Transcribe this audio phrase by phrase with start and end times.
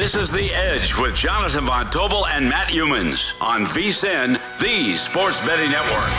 [0.00, 5.38] This is The Edge with Jonathan Von Tobel and Matt Youmans on VSIN, the Sports
[5.40, 6.10] Betting Network.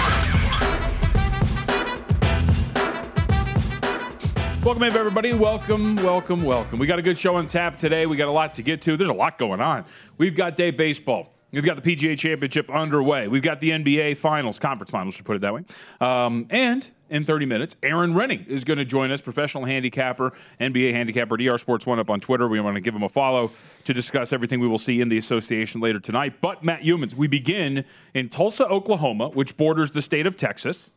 [4.64, 5.34] Welcome, everybody.
[5.34, 6.78] Welcome, welcome, welcome.
[6.78, 8.06] We got a good show on tap today.
[8.06, 8.96] We got a lot to get to.
[8.96, 9.86] There's a lot going on.
[10.20, 11.34] We've got day baseball.
[11.52, 13.30] We've got the PGA Championship underway.
[13.30, 15.64] We've got the NBA Finals, conference finals, to put it that way.
[16.00, 20.94] Um, and in 30 minutes, Aaron Rynning is going to join us, professional handicapper, NBA
[20.94, 22.48] handicapper, DR Sports One up on Twitter.
[22.48, 23.52] We want to give him a follow
[23.84, 26.42] to discuss everything we will see in the association later tonight.
[26.42, 30.90] But Matt Youmans, we begin in Tulsa, Oklahoma, which borders the state of Texas.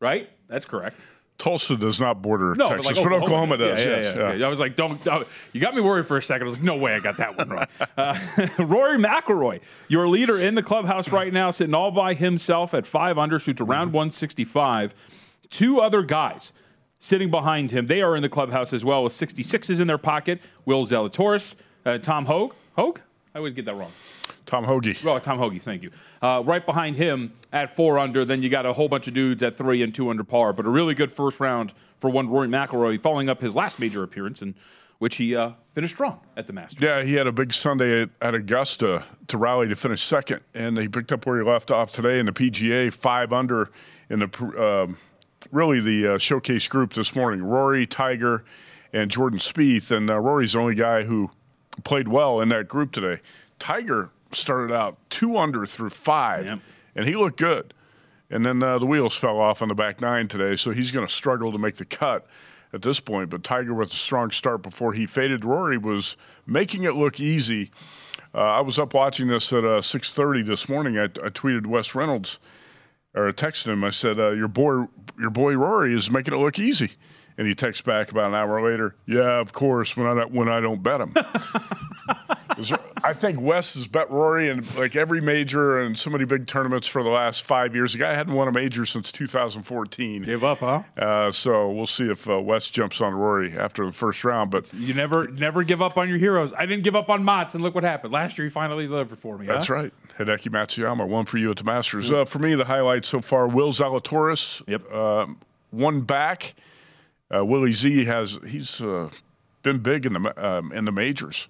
[0.00, 0.28] Right?
[0.48, 1.04] That's correct.
[1.36, 3.84] Tulsa does not border No, Texas, but, like but Oklahoma, Yeah, does.
[3.84, 4.46] yeah, yes, yeah, yeah.
[4.46, 6.46] I was like, don't, don't- You got me worried for a second.
[6.46, 7.66] I was like, no way, I got that one wrong.
[7.96, 8.16] uh,
[8.60, 13.18] Rory McIlroy, your leader in the clubhouse right now, sitting all by himself at five
[13.18, 14.94] under, shoots around 165.
[15.50, 16.52] Two other guys
[16.98, 17.86] sitting behind him.
[17.86, 20.40] They are in the clubhouse as well with 66s in their pocket.
[20.64, 22.54] Will Zalatoris, uh, Tom Hogue.
[22.76, 23.00] Hogue?
[23.34, 23.90] I always get that wrong.
[24.46, 25.04] Tom Hoge.
[25.04, 25.90] Oh, Tom Hoge, thank you.
[26.22, 29.42] Uh, right behind him at four under, then you got a whole bunch of dudes
[29.42, 30.52] at three and two under par.
[30.52, 34.02] But a really good first round for one Rory McIlroy, following up his last major
[34.02, 34.54] appearance, in
[34.98, 36.80] which he uh, finished strong at the Masters.
[36.80, 40.78] Yeah, he had a big Sunday at, at Augusta to rally to finish second, and
[40.78, 43.70] he picked up where he left off today in the PGA, five under
[44.10, 44.96] in the um,
[45.52, 47.42] really the uh, showcase group this morning.
[47.42, 48.44] Rory, Tiger,
[48.92, 51.30] and Jordan Spieth, and uh, Rory's the only guy who
[51.84, 53.20] played well in that group today.
[53.58, 56.58] Tiger started out two under through five, Yep.
[56.96, 57.74] and he looked good.
[58.30, 61.06] And then uh, the wheels fell off on the back nine today, so he's going
[61.06, 62.26] to struggle to make the cut
[62.72, 63.30] at this point.
[63.30, 66.16] But Tiger, with a strong start before he faded, Rory was
[66.46, 67.70] making it look easy.
[68.34, 70.98] Uh, I was up watching this at uh, 6:30 this morning.
[70.98, 72.38] I, I tweeted Wes Reynolds
[73.14, 73.84] or I texted him.
[73.84, 74.86] I said, uh, "Your boy,
[75.18, 76.92] your boy Rory is making it look easy."
[77.36, 79.96] And he texts back about an hour later, "Yeah, of course.
[79.96, 81.14] When I don't- when I don't bet him.
[83.02, 86.86] I think Wes has bet Rory in like every major and so many big tournaments
[86.86, 87.92] for the last five years.
[87.92, 90.22] The guy hadn't won a major since 2014.
[90.22, 90.82] Give up, huh?
[90.96, 94.50] Uh, so we'll see if uh, Wes jumps on Rory after the first round.
[94.50, 96.52] But You never, never give up on your heroes.
[96.52, 98.12] I didn't give up on Mats, and look what happened.
[98.12, 99.46] Last year, he finally delivered for me.
[99.46, 99.74] That's huh?
[99.74, 99.92] right.
[100.18, 102.12] Hideki Matsuyama, one for you at the Masters.
[102.12, 104.62] Uh, for me, the highlight so far: Will Zalatoris.
[104.68, 104.82] Yep.
[104.92, 105.26] Uh,
[105.70, 106.54] one back.
[107.34, 109.10] Uh, Willie Z has he's uh,
[109.62, 111.48] been big in the um, in the majors,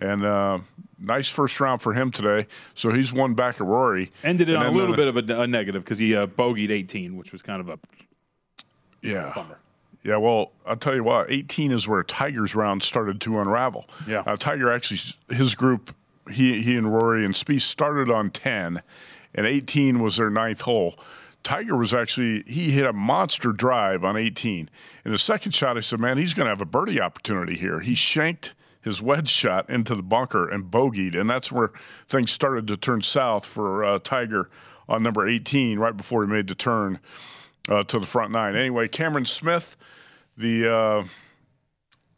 [0.00, 0.58] and uh,
[0.98, 2.46] nice first round for him today.
[2.74, 4.10] So he's one back of Rory.
[4.22, 6.26] Ended it And on a little uh, bit of a, a negative because he uh,
[6.26, 7.78] bogeyed 18, which was kind of a
[9.00, 9.32] Yeah.
[9.34, 9.58] bummer.
[10.04, 11.30] Yeah, well, I'll tell you what.
[11.30, 13.88] 18 is where Tiger's round started to unravel.
[14.08, 14.24] Yeah.
[14.26, 15.94] uh, Tiger actually, his group,
[16.30, 18.82] he he and Rory and Spieth started on 10,
[19.34, 20.98] and 18 was their ninth hole.
[21.42, 24.70] Tiger was actually he hit a monster drive on 18.
[25.04, 27.80] In the second shot, I said, "Man, he's going to have a birdie opportunity here."
[27.80, 31.70] He shanked his wedge shot into the bunker and bogeyed, and that's where
[32.08, 34.50] things started to turn south for uh, Tiger
[34.88, 36.98] on number 18, right before he made the turn
[37.68, 38.56] uh, to the front nine.
[38.56, 39.76] Anyway, Cameron Smith,
[40.36, 41.04] the uh,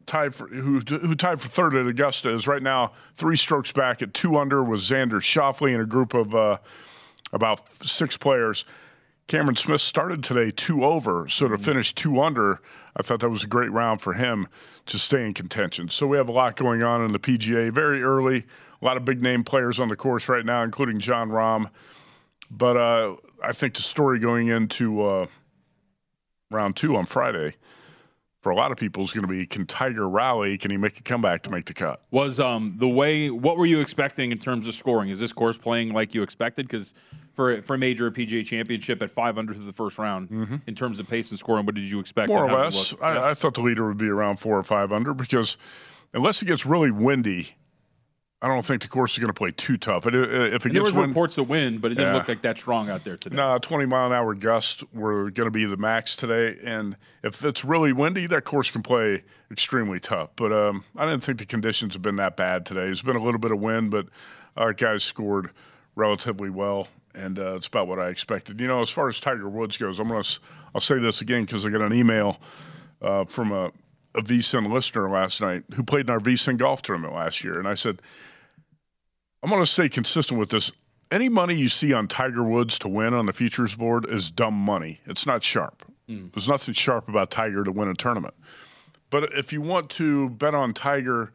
[0.06, 4.02] tied for who, who tied for third at Augusta, is right now three strokes back
[4.02, 6.58] at two under with Xander Schauffele and a group of uh,
[7.32, 8.64] about six players.
[9.26, 12.60] Cameron Smith started today two over, so to finish two under,
[12.96, 14.48] I thought that was a great round for him
[14.86, 15.88] to stay in contention.
[15.88, 18.44] So we have a lot going on in the PGA very early.
[18.82, 21.70] A lot of big name players on the course right now, including Jon Rahm.
[22.50, 25.26] But uh, I think the story going into uh,
[26.50, 27.54] round two on Friday
[28.44, 30.58] for a lot of people is going to be can Tiger rally?
[30.58, 32.02] Can he make a comeback to make the cut?
[32.10, 33.30] Was um, the way?
[33.30, 35.08] What were you expecting in terms of scoring?
[35.08, 36.66] Is this course playing like you expected?
[36.68, 36.92] Because
[37.32, 40.56] for for a major PGA Championship at five under through the first round, Mm-hmm.
[40.66, 42.28] in terms of pace and scoring, what did you expect?
[42.28, 42.92] More or less.
[43.00, 43.24] I, Yeah.
[43.30, 45.56] I thought the leader would be around four or five under because
[46.12, 47.56] unless it gets really windy,
[48.44, 50.06] I don't think the course is going to play too tough.
[50.06, 52.18] It, if it And there was wind, reports of wind, but it didn't Yeah.
[52.18, 53.36] look like that strong out there today.
[53.36, 56.58] no, 20 mile an hour gusts were going to be the max today.
[56.62, 60.30] And if it's really windy, that course can play extremely tough.
[60.36, 62.84] But um, I didn't think the conditions have been that bad today.
[62.86, 64.08] There's been a little bit of wind, but
[64.58, 65.50] our guys scored
[65.96, 66.88] relatively well.
[67.14, 68.60] And uh, it's about what I expected.
[68.60, 70.38] You know, as far as Tiger Woods goes, I'm going to,
[70.74, 72.40] I'll say this again because I got an email
[73.00, 73.70] uh, from a,
[74.16, 77.58] a VSIN listener last night who played in our VSIN golf tournament last year.
[77.58, 78.02] And I said,
[79.44, 80.72] I'm going to stay consistent with this.
[81.10, 84.54] Any money you see on Tiger Woods to win on the futures board is dumb
[84.54, 85.00] money.
[85.04, 85.84] It's not sharp.
[86.08, 88.32] There's nothing sharp about Tiger to win a tournament.
[89.10, 91.30] But if you want to bet on Tiger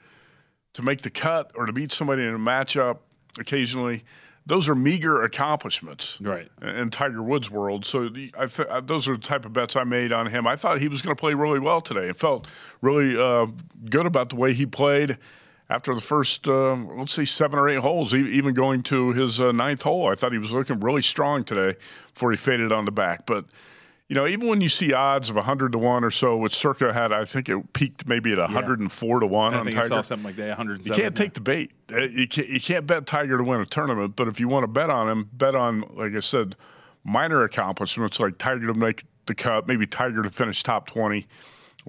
[0.73, 2.97] to make the cut or to beat somebody in a matchup
[3.39, 4.03] occasionally,
[4.45, 6.49] those are meager accomplishments Right.
[6.63, 7.85] in Tiger Woods' world.
[7.85, 10.47] So I th- those are the type of bets I made on him.
[10.47, 12.09] I thought he was going to play really well today.
[12.09, 12.47] I felt
[12.81, 13.45] really uh,
[13.87, 15.17] good about the way he played
[15.69, 19.51] after the first, uh, let's say, seven or eight holes, even going to his uh,
[19.51, 20.07] ninth hole.
[20.07, 21.77] I thought he was looking really strong today
[22.13, 23.25] before he faded on the back.
[23.25, 23.45] But
[24.07, 26.91] you know, even when you see odds of 100 to 1 or so, which Circa
[26.91, 30.01] had, I think it peaked maybe at 104 to 1 I on think I saw
[30.01, 30.47] something like that.
[30.57, 30.97] 107.
[30.97, 31.71] You can't take the bait.
[31.91, 34.63] Uh, You can't, you can't bet Tiger to win a tournament, but if you want
[34.63, 36.55] to bet on him, bet on, like I said,
[37.03, 41.27] minor accomplishments like Tiger to make the cut, maybe Tiger to finish top 20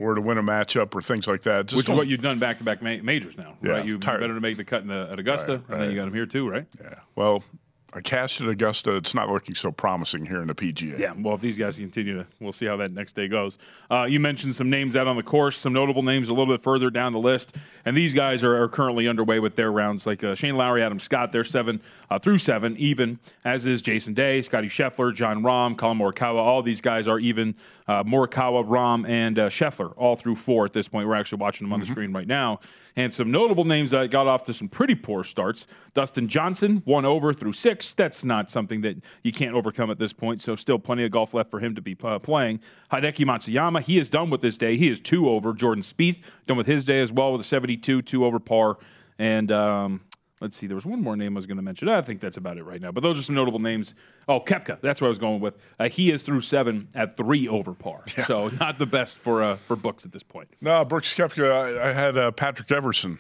[0.01, 1.67] or to win a matchup or things like that.
[1.67, 3.85] Just Which is what you've done back to back majors now, Yeah, right?
[3.85, 4.21] You tired.
[4.21, 6.15] better to make the cut in the, at Augusta, Right, and then you got him
[6.15, 6.67] here too, right?
[6.81, 6.95] Yeah.
[7.15, 7.45] Well,
[7.93, 8.95] I cashed at Augusta.
[8.95, 10.99] It's not looking so promising here in the PGA.
[10.99, 13.59] Yeah, well, if these guys continue to, we'll see how that next day goes.
[13.91, 16.63] Uh, you mentioned some names out on the course, some notable names a little bit
[16.63, 20.07] further down the list, and these guys are, are currently underway with their rounds.
[20.07, 24.15] Like uh, Shane Lowry, Adam Scott, they're seven uh, through seven, even as is Jason
[24.15, 26.37] Day, Scotty Scheffler, Jon Rahm, Collin Morikawa.
[26.37, 27.55] All these guys are even.
[27.89, 31.09] Uh, Morikawa, Rahm, and uh, Scheffler all through four at this point.
[31.09, 32.61] We're actually watching them on the screen right now,
[32.97, 35.67] and some notable names that got off to some pretty poor starts.
[35.95, 37.95] Dustin Johnson, one over through six.
[37.95, 40.41] That's not something that you can't overcome at this point.
[40.41, 42.61] So still plenty of golf left for him to be uh, playing.
[42.93, 44.77] Hideki Matsuyama, he is done with this day.
[44.77, 45.53] He is two over.
[45.53, 48.79] Jordan Spieth done with his day as well with a 72, two over par.
[49.19, 50.01] And um,
[50.41, 51.89] let's see, there was one more name I was going to mention.
[51.89, 52.93] I think that's about it right now.
[52.93, 53.95] But those are some notable names.
[54.29, 55.55] Oh, Koepka, that's what I was going with.
[55.79, 58.05] Uh, he is through seven at three over par.
[58.25, 60.49] So not the best for uh, for Brooks at this point.
[60.61, 61.51] No, Brooks Koepka.
[61.81, 63.19] I, I had uh, Patrick Everson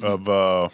[0.00, 0.68] of uh,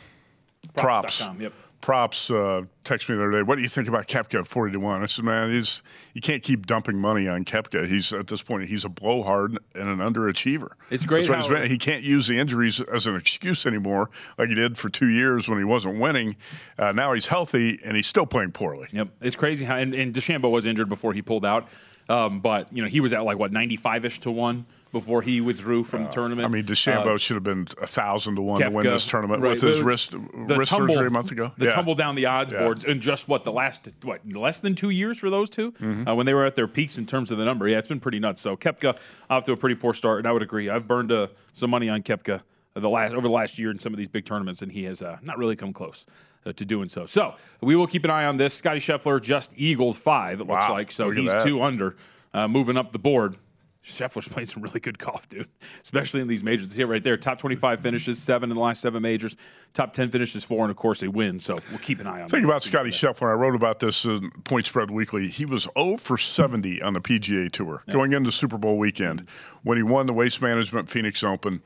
[0.75, 1.19] props.
[1.19, 1.53] Props.com, yep.
[1.81, 3.43] Props uh, text me the other day.
[3.43, 5.01] What do you think about Koepka at forty to one?
[5.03, 5.81] I said, man, he's
[6.13, 7.87] you can't keep dumping money on Koepka.
[7.87, 10.71] He's at this point he's a blowhard and an underachiever.
[10.91, 11.71] It's great That's what he's how- been.
[11.71, 15.49] He can't use the injuries as an excuse anymore, like he did for two years
[15.49, 16.37] when he wasn't winning.
[16.79, 18.89] Uh, now he's healthy and he's still playing poorly.
[18.91, 21.69] Yep, it's crazy how and, and DeChambeau was injured before he pulled out,
[22.09, 25.21] um, but you know he was at like what ninety five ish to one before
[25.23, 26.47] he withdrew from the tournament.
[26.47, 29.43] I mean, DeChambeau Uh, should have been a thousand to one to win this tournament
[29.43, 31.53] right, with his the- wrist the wrist tumble- surgery a month ago.
[31.59, 31.73] The Yeah.
[31.73, 32.61] tumble down the odds Yeah.
[32.61, 36.09] boards in just what the last what less than two years for those 2 Mm-hmm.
[36.09, 37.69] uh, when they were at their peaks in terms of the number.
[37.69, 38.41] Yeah, it's been pretty nuts.
[38.41, 40.69] So Koepka off to a pretty poor start, and I would agree.
[40.71, 42.41] I've burned uh, some money on Koepka
[42.75, 45.03] the last over the last year in some of these big tournaments, and he has
[45.03, 46.07] uh, not really come close.
[46.47, 48.55] Uh, to doing so, so we will keep an eye on this.
[48.55, 50.41] Scotty Scheffler just eagled five.
[50.41, 51.43] It looks Wow, like so he's that.
[51.43, 51.97] two under,
[52.33, 53.35] uh, moving up the board.
[53.89, 55.49] Scheffler's playing some really good golf, dude.
[55.83, 56.71] Especially in these majors.
[56.71, 57.17] See it right there.
[57.17, 59.37] Top 25 finishes, seven in the last seven majors.
[59.75, 61.41] Top 10 finishes, four, and of course they win.
[61.41, 62.49] So we'll keep an eye on Think that.
[62.49, 63.31] about Scotty Scheffler.
[63.31, 65.29] I wrote about this in Point Spread Weekly.
[65.29, 69.29] He was 0 for 70 on the PGA Tour going into Super Bowl weekend
[69.63, 71.63] when he won the Waste Management Phoenix Open.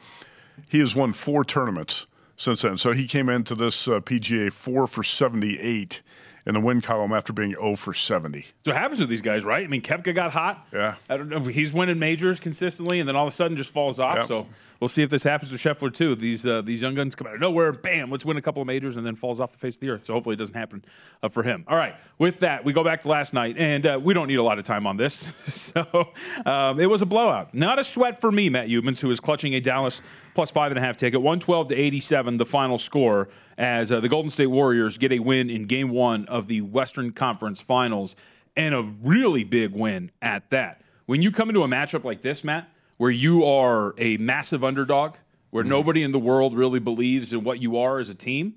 [0.68, 2.76] He has won four tournaments since then.
[2.76, 6.02] So he came into this uh, PGA 4 for 78
[6.46, 8.46] in the win column after being 0 for 70.
[8.64, 9.64] So it happens with these guys, right?
[9.64, 10.66] I mean, Koepka got hot.
[10.72, 10.96] Yeah.
[11.08, 11.40] I don't know.
[11.40, 14.16] He's winning majors consistently, and then all of a sudden just falls off.
[14.16, 14.26] Yep.
[14.26, 14.46] So
[14.82, 16.16] we'll see if this happens with Scheffler too.
[16.16, 18.66] These uh, these young guns come out of nowhere, bam, let's win a couple of
[18.66, 20.02] majors, and then falls off the face of the earth.
[20.02, 20.84] So hopefully it doesn't happen
[21.22, 21.64] uh, for him.
[21.68, 21.94] All right.
[22.18, 24.58] With that, we go back to last night, and uh, we don't need a lot
[24.58, 25.24] of time on this.
[25.46, 26.12] so
[26.44, 27.54] um, it was a blowout.
[27.54, 30.02] Not a sweat for me, Matt Youmans, who is clutching a Dallas
[30.34, 33.92] plus five and a half ticket, one twelve to eighty seven, the final score as
[33.92, 37.62] uh, the Golden State Warriors get a win in Game One of the Western Conference
[37.62, 38.16] Finals,
[38.56, 40.80] and a really big win at that.
[41.06, 42.71] When you come into a matchup like this, Matt,
[43.02, 45.16] where you are a massive underdog,
[45.50, 48.54] where nobody in the world really believes in what you are as a team,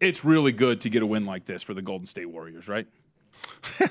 [0.00, 2.88] it's really good to get a win like this for the Golden State Warriors, right?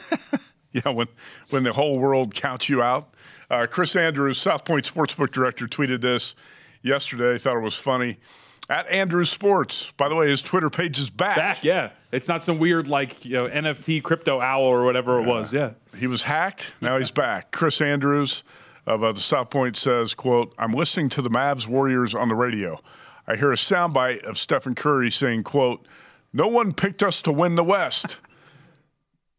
[0.73, 1.07] Yeah, when
[1.49, 3.15] when the whole world counts you out.
[3.49, 6.35] Uh, Chris Andrews, South Point Sportsbook Director, tweeted this
[6.83, 7.37] yesterday.
[7.37, 8.19] Thought it was funny.
[8.69, 9.93] At Andrews Sports.
[9.95, 11.37] By the way, his Twitter page is back.
[11.37, 11.91] Back, yeah.
[12.11, 15.53] It's not some weird like you know NFT crypto owl or whatever it was.
[15.53, 15.71] Yeah.
[15.97, 16.75] He was hacked.
[16.81, 17.51] Now he's back.
[17.51, 18.43] Chris Andrews
[18.87, 22.35] of uh, the South Point says, "quote I'm listening to the Mavs Warriors on the
[22.35, 22.79] radio.
[23.27, 25.85] I hear a soundbite of Stephen Curry saying, quote
[26.33, 28.17] No one picked us to win the West."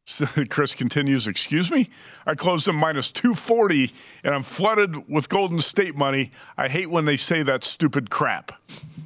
[0.08, 1.90] So Chris continues, Excuse me?
[2.26, 3.92] I closed in minus 240
[4.24, 6.32] and I'm flooded with Golden State money.
[6.56, 8.52] I hate when they say that stupid crap.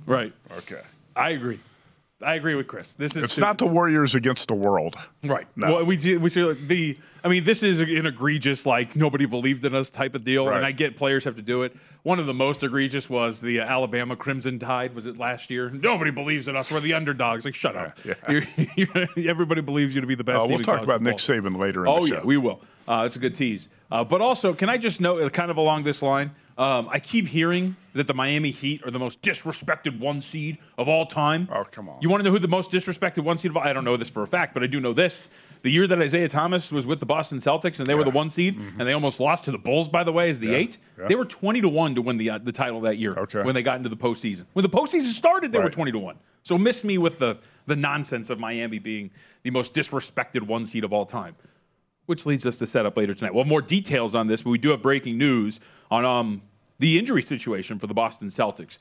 [0.06, 0.32] Right.
[0.58, 0.80] Okay.
[1.16, 1.58] I agree.
[2.24, 2.94] I agree with Chris.
[2.94, 4.96] This is It's not the Warriors against the world.
[5.24, 5.46] Right.
[5.56, 5.74] No.
[5.74, 6.96] Well, we do, we should the.
[7.24, 10.56] I mean, this is an egregious like nobody believed in us type of deal, Right.
[10.56, 11.74] and I get players have to do it.
[12.02, 14.94] One of the most egregious was the Alabama Crimson Tide.
[14.94, 15.70] Was it last year?
[15.70, 16.70] Nobody believes in us.
[16.70, 17.44] We're the underdogs.
[17.44, 17.96] Like, shut up.
[18.04, 18.14] Yeah.
[18.28, 20.44] You're- you're- everybody believes you to be the best.
[20.44, 21.16] Uh, we'll talk about Nick.
[21.18, 22.60] Saban later in Oh the yeah, we will.
[22.88, 23.68] Uh, it's a good tease.
[23.92, 27.26] Uh, but also, can I just note, kind of along this line, um, I keep
[27.26, 31.48] hearing that the Miami Heat are the most disrespected one seed of all time.
[31.52, 31.98] Oh, come on.
[32.00, 33.62] You want to know who the most disrespected one seed of all?
[33.62, 35.28] I don't know this for a fact, but I do know this.
[35.62, 38.28] The year that Isaiah Thomas was with the Boston Celtics and they were the one
[38.28, 40.70] seed, and they almost lost to the Bulls, by the way, as the eight.
[40.70, 41.02] Mm-hmm.
[41.02, 41.08] Yeah.
[41.08, 43.12] They were twenty to one to win the uh, the title that year.
[43.16, 43.42] Okay.
[43.42, 46.18] When they got into the postseason, when the postseason started, they were twenty to one.
[46.42, 49.12] So miss me with the the nonsense of Miami being
[49.44, 51.36] the most disrespected one seed of all time
[52.06, 53.34] which leads us to set up later tonight.
[53.34, 56.42] We'll have more details on this, but we do have breaking news on um,
[56.78, 58.78] the injury situation for the Boston Celtics.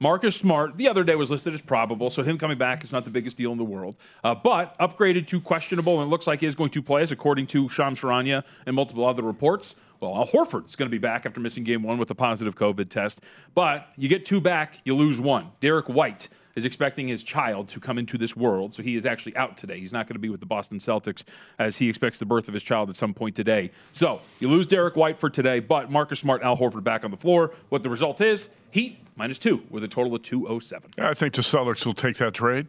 [0.00, 3.04] Marcus Smart, the other day was listed as probable, so him coming back is not
[3.04, 3.96] the biggest deal in the world.
[4.22, 7.10] Uh, but upgraded to questionable, and it looks like he is going to play, as
[7.10, 9.74] according to Shams Charania and multiple other reports.
[10.00, 12.88] Well, Al Horford's going to be back after missing game one with a positive COVID
[12.88, 13.20] test.
[13.54, 15.50] But you get two back, you lose one.
[15.60, 19.36] Derrick White is expecting his child to come into this world, so he is actually
[19.36, 19.78] out today.
[19.78, 21.24] He's not going to be with the Boston Celtics
[21.58, 23.70] as he expects the birth of his child at some point today.
[23.92, 27.16] So you lose Derrick White for today, but Marcus Smart, Al Horford back on the
[27.16, 27.52] floor.
[27.68, 30.90] What the result is, Heat minus two with a total of 207.
[30.98, 32.66] I think the Celtics will take that trade.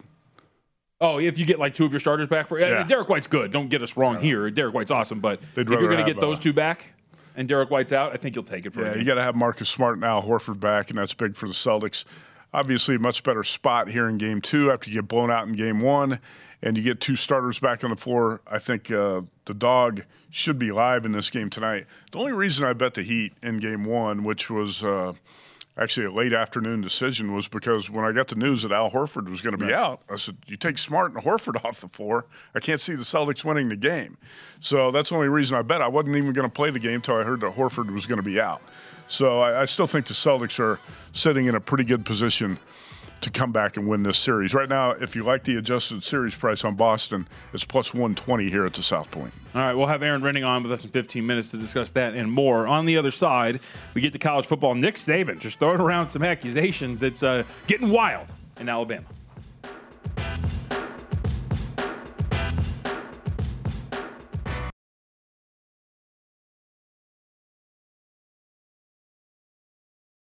[1.02, 2.84] Oh, if you get like two of your starters back for Yeah.
[2.84, 3.52] Derrick White's good.
[3.52, 4.50] Don't get us wrong here.
[4.50, 6.94] Derrick White's awesome, but They'd if you're going to get those uh, two back
[7.40, 9.34] and Derrick White's out, I think you'll take it for Yeah, you got to have
[9.34, 12.04] Marcus Smart now, Horford back, and that's big for the Celtics.
[12.54, 15.54] Obviously, a much better spot here in game two after you get blown out in
[15.54, 16.20] game one,
[16.62, 18.42] and you get two starters back on the floor.
[18.46, 21.86] I think uh, the dog should be live in this game tonight.
[22.12, 25.14] The only reason I bet the Heat in game one, which was uh,
[25.80, 29.30] actually a late afternoon decision, was because when I got the news that Al Horford
[29.30, 32.26] was going to be out, I said, You take Smart and Horford off the floor,
[32.56, 34.18] I can't see the Celtics winning the game.
[34.60, 35.82] So that's the only reason I bet.
[35.82, 38.18] I wasn't even going to play the game until I heard that Horford was going
[38.18, 38.62] to be out.
[39.08, 40.80] So I, I still think the Celtics are
[41.14, 42.60] sitting in a pretty good position
[43.22, 44.54] to come back and win this series.
[44.54, 48.66] Right now, if you like the adjusted series price on Boston, it's plus 120 here
[48.66, 49.34] at the South Point.
[49.56, 52.16] All right, we'll have Aaron Rynning on with us in 15 minutes to discuss that
[52.16, 52.68] and more.
[52.68, 53.60] On the other side,
[53.94, 54.76] we get to college football.
[54.76, 57.04] Nick Saban just throwing around some accusations.
[57.04, 59.06] It's uh, getting wild in Alabama.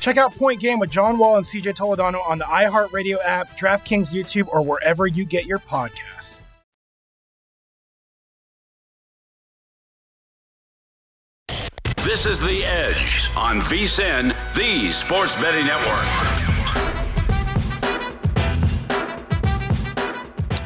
[0.00, 4.14] Check out Point Game with John Wall and CJ Toledano on the iHeartRadio app, DraftKings
[4.14, 6.42] YouTube, or wherever you get your podcasts.
[12.04, 16.38] This is The Edge on VSIN, the Sports Betting Network.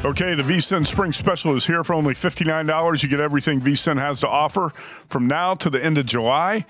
[0.05, 3.03] Okay, the VSIN Spring Special is here for only $59.
[3.03, 4.69] You get everything VSIN has to offer
[5.07, 6.65] from now to the end of July.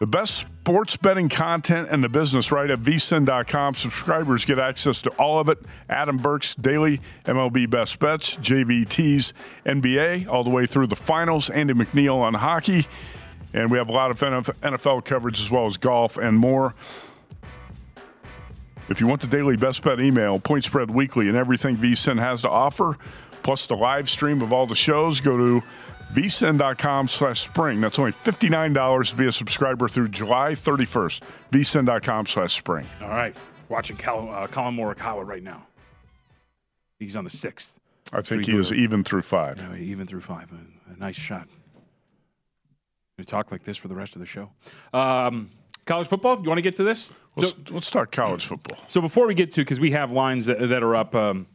[0.00, 3.74] The best sports betting content in the business right at vsin.com.
[3.74, 5.58] Subscribers get access to all of it.
[5.90, 9.34] Adam Burke's daily MLB best bets, JVT's
[9.66, 11.50] NBA, all the way through the finals.
[11.50, 12.86] Andy McNeil on hockey.
[13.52, 16.74] And we have a lot of NFL coverage as well as golf and more.
[18.88, 22.40] If you want the daily best bet email, point spread weekly, and everything VSIN has
[22.40, 22.96] to offer,
[23.42, 25.62] plus the live stream of all the shows, go to
[26.14, 27.80] vsin.com slash spring.
[27.80, 31.20] That's only $59 to be a subscriber through July 31st.
[31.50, 32.86] vsin.com slash spring.
[33.02, 33.36] All right.
[33.68, 35.66] Watching Cal, uh, Collin Morikawa right now.
[36.98, 37.78] He's on the sixth.
[38.12, 39.58] I think Three he is even through five.
[39.58, 40.50] Yeah, even through five.
[40.52, 41.48] A, a nice shot.
[43.16, 44.50] We talk like this for the rest of the show.
[44.92, 45.48] Um,
[45.86, 46.40] college football.
[46.42, 47.10] You want to get to this?
[47.36, 48.78] Let's, So, let's talk college football.
[48.88, 51.46] so before we get to, because we have lines that, that are up um,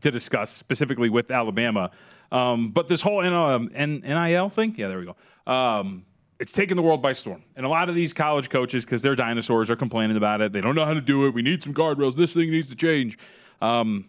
[0.00, 1.90] to discuss specifically with Alabama,
[2.32, 4.74] um, but this whole N- NIL thing.
[4.76, 5.16] Yeah, there we go.
[5.52, 6.04] Um,
[6.38, 9.14] it's taken the world by storm, and a lot of these college coaches, because they're
[9.14, 10.52] dinosaurs, are complaining about it.
[10.52, 11.32] They don't know how to do it.
[11.34, 12.14] We need some guardrails.
[12.14, 13.18] This thing needs to change.
[13.62, 14.06] Um,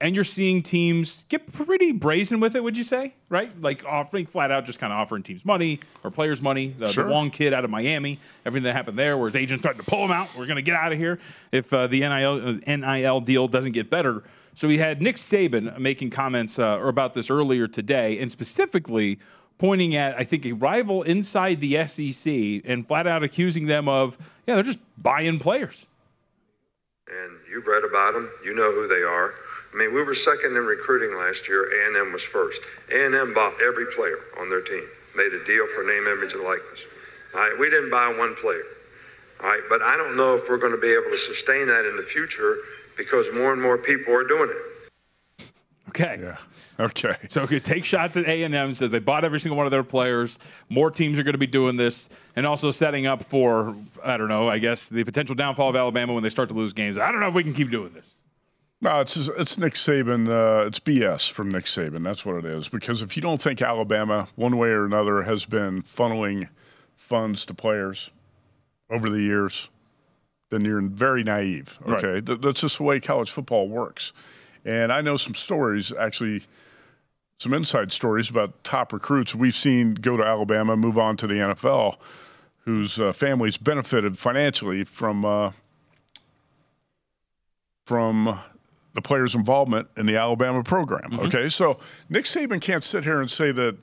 [0.00, 3.14] and you're seeing teams get pretty brazen with it, would you say?
[3.30, 3.50] Right?
[3.60, 6.68] Like offering flat out, just kind of offering teams money or players money.
[6.78, 7.04] The, Sure.
[7.04, 9.90] the Wong kid out of Miami, everything that happened there, where his agent starting to
[9.90, 10.28] pull him out.
[10.36, 11.18] We're going to get out of here
[11.50, 14.22] if uh, the NIL, uh, NIL deal doesn't get better.
[14.56, 19.18] So we had Nick Saban making comments uh, about this earlier today, and specifically
[19.58, 24.16] pointing at, I think, a rival inside the SEC and flat out accusing them of,
[24.46, 25.86] yeah, they're just buying players.
[27.06, 28.30] and you've read about them.
[28.42, 29.34] You know who they are.
[29.74, 31.68] I mean, we were second in recruiting last year.
[31.90, 32.62] A&M was first.
[32.90, 36.80] A&M bought every player on their team, made a deal for name, image, and likeness.
[37.34, 38.64] All right, we didn't buy one player.
[39.42, 41.84] All right, but I don't know if we're going to be able to sustain that
[41.84, 42.56] in the future
[42.96, 44.56] because more and more people are doing it.
[45.88, 46.18] Okay.
[46.20, 46.36] Yeah.
[46.78, 47.14] Okay.
[47.28, 48.72] So he take shots at A and M.
[48.72, 50.38] Says they bought every single one of their players.
[50.68, 54.28] More teams are going to be doing this, and also setting up for I don't
[54.28, 54.48] know.
[54.48, 56.98] I guess the potential downfall of Alabama when they start to lose games.
[56.98, 58.14] I don't know if we can keep doing this.
[58.82, 60.28] No, it's it's Nick Saban.
[60.28, 62.04] Uh, it's BS from Nick Saban.
[62.04, 62.68] That's what it is.
[62.68, 66.48] Because if you don't think Alabama, one way or another, has been funneling
[66.94, 68.10] funds to players
[68.90, 69.70] over the years,
[70.50, 71.78] then you're very naive.
[71.84, 72.04] Right.
[72.04, 74.12] Okay, Th- that's just the way college football works.
[74.64, 76.42] And I know some stories, actually,
[77.38, 81.34] some inside stories about top recruits we've seen go to Alabama, move on to the
[81.34, 81.96] NFL,
[82.64, 85.52] whose uh, families benefited financially from uh,
[87.84, 88.38] from
[88.94, 91.20] the players' involvement in the Alabama program.
[91.20, 91.78] Okay, so
[92.08, 93.76] Nick Saban can't sit here and say that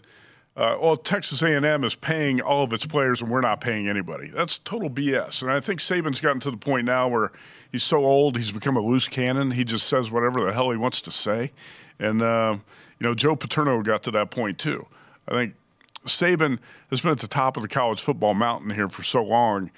[0.56, 4.30] uh, well, Texas A&M is paying all of its players and we're not paying anybody.
[4.30, 5.42] That's total BS.
[5.42, 7.32] And I think Saban's gotten to the point now where
[7.72, 9.52] he's so old, he's become a loose cannon.
[9.52, 11.52] He just says whatever the hell he wants to say.
[11.98, 12.58] And, uh,
[13.00, 14.86] you know, Joe Paterno got to that point too.
[15.28, 15.56] I think
[16.06, 16.60] Saban
[16.92, 19.72] has been at the top of the college football mountain here for so long,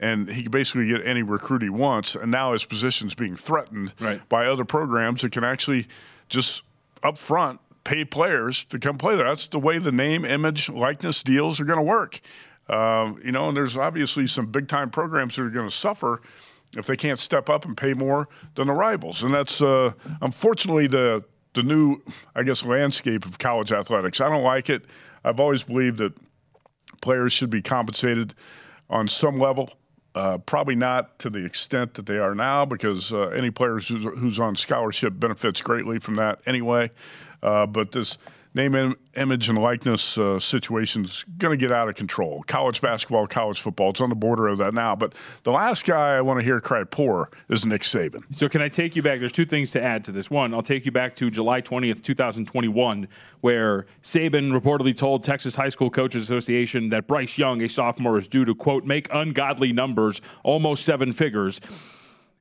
[0.00, 2.16] and he can basically get any recruit he wants.
[2.16, 4.26] And now his position's being threatened right.
[4.28, 5.86] by other programs that can actually
[6.28, 6.62] just
[7.04, 9.26] up front pay players to come play there.
[9.26, 12.20] That's the way the name, image, likeness deals are going to work.
[12.68, 16.20] Uh, you know, and there's obviously some big time programs that are going to suffer
[16.76, 19.22] if they can't step up and pay more than the rivals.
[19.22, 21.24] And that's uh, unfortunately the
[21.54, 22.02] the new,
[22.36, 24.20] I guess, landscape of college athletics.
[24.20, 24.84] I don't like it.
[25.24, 26.12] I've always believed that
[27.00, 28.34] players should be compensated
[28.90, 29.72] on some level.
[30.18, 33.88] Uh, probably not to the extent that they are now, because uh, any player who's,
[33.88, 36.90] who's, on scholarship benefits greatly from that anyway.
[37.40, 38.18] Uh, but this
[38.54, 42.42] name, image, and likeness uh, situation is going to get out of control.
[42.46, 44.96] College basketball, college football, it's on the border of that now.
[44.96, 48.22] But the last guy I want to hear cry poor is Nick Saban.
[48.34, 49.18] So, can I take you back?
[49.18, 50.30] There's two things to add to this.
[50.30, 53.08] One, I'll take you back to July 20th, 2021,
[53.40, 58.28] where Saban reportedly told Texas High School Coaches Association that Bryce Young, a sophomore, is
[58.28, 61.60] due to, quote, make ungodly numbers, almost seven figures.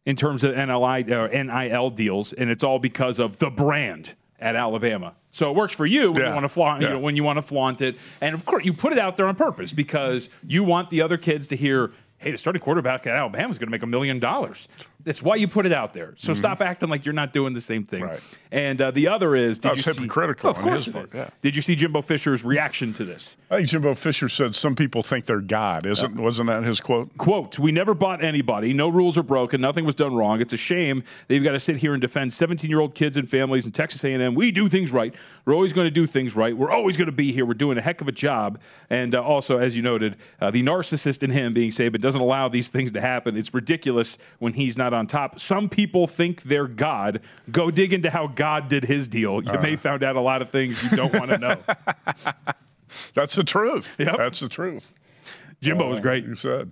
[0.05, 4.55] In terms of NLI, uh, NIL deals, and it's all because of the brand at
[4.55, 5.15] Alabama.
[5.37, 6.29] So it works for you when yeah.
[6.29, 6.87] you want to flaunt yeah.
[6.87, 7.95] you know, when you want to flaunt it.
[8.21, 11.15] And of course, you put it out there on purpose because you want the other
[11.15, 14.17] kids to hear, "Hey, the starting quarterback at Alabama is going to make a million
[14.17, 14.67] dollars."
[15.07, 16.13] That's why you put it out there.
[16.17, 16.37] So mm-hmm.
[16.37, 18.03] stop acting like you're not doing the same thing.
[18.03, 18.19] Right.
[18.51, 21.29] And uh, the other is, did That's you hypocritical see, oh, of course part, yeah.
[21.39, 23.37] Did you see Jimbo Fisher's reaction to this?
[23.49, 25.85] I think Jimbo Fisher said some people think they're God.
[25.85, 26.21] Isn't yeah.
[26.21, 27.17] wasn't that his quote?
[27.17, 28.73] Quote: We never bought anybody.
[28.73, 29.61] No rules are broken.
[29.61, 30.41] Nothing was done wrong.
[30.41, 33.15] It's a shame that you've got to sit here and defend 17 year old kids
[33.15, 34.35] and families in Texas A&M.
[34.35, 35.15] We do things right.
[35.45, 36.55] We're always going to do things right.
[36.55, 37.45] We're always going to be here.
[37.45, 38.59] We're doing a heck of a job.
[38.89, 42.49] And uh, also, as you noted, uh, the narcissist in him being Saban doesn't allow
[42.49, 43.37] these things to happen.
[43.37, 45.39] It's ridiculous when he's not on top.
[45.39, 47.21] Some people think they're God.
[47.51, 49.41] Go dig into how God did his deal.
[49.43, 49.61] You uh.
[49.61, 51.57] may find out a lot of things you don't want to know.
[53.13, 53.95] That's the truth.
[53.99, 54.17] Yep.
[54.17, 54.93] That's the truth.
[55.61, 56.25] Jimbo was great.
[56.25, 56.71] You said.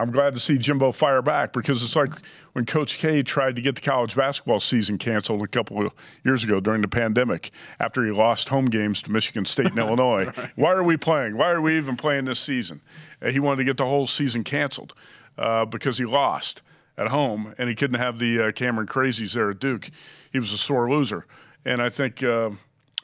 [0.00, 2.10] I'm glad to see Jimbo fire back because it's like
[2.54, 5.92] when Coach K tried to get the college basketball season canceled a couple of
[6.24, 10.24] years ago during the pandemic after he lost home games to Michigan State and Illinois.
[10.24, 10.50] right.
[10.56, 11.36] Why are we playing?
[11.36, 12.80] Why are we even playing this season?
[13.30, 14.94] he wanted to get the whole season canceled
[15.36, 16.62] uh, because he lost
[17.00, 19.90] at home, and he couldn't have the uh, Cameron Crazies there at Duke.
[20.30, 21.26] He was a sore loser,
[21.64, 22.50] and I think uh,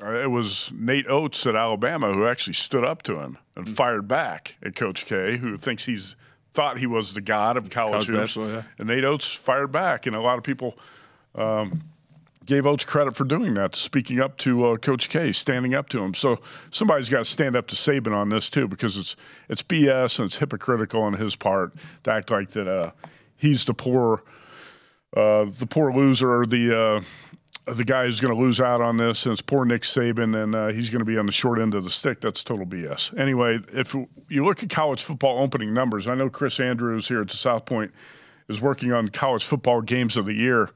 [0.00, 4.56] it was Nate Oats at Alabama who actually stood up to him and fired back
[4.62, 6.14] at Coach K, who thinks he's
[6.52, 8.36] thought he was the god of college, college hoops.
[8.36, 8.62] Yeah.
[8.78, 10.78] And Nate Oats fired back, and a lot of people.
[11.34, 11.82] Um,
[12.46, 15.98] gave Oats credit for doing that, speaking up to uh, Coach K, standing up to
[16.02, 16.14] him.
[16.14, 16.38] So
[16.70, 19.16] somebody's got to stand up to Saban on this too, because it's
[19.48, 22.68] it's BS and it's hypocritical on his part to act like that.
[22.68, 22.92] Uh,
[23.36, 24.22] he's the poor,
[25.16, 26.78] uh, the poor loser, the
[27.66, 30.40] uh, the guy who's going to lose out on this, and it's poor Nick Saban,
[30.40, 32.20] and uh, he's going to be on the short end of the stick.
[32.20, 33.18] That's total BS.
[33.18, 33.94] Anyway, if
[34.28, 37.66] you look at college football opening numbers, I know Chris Andrews here at the South
[37.66, 37.92] Point
[38.48, 40.70] is working on college football games of the year.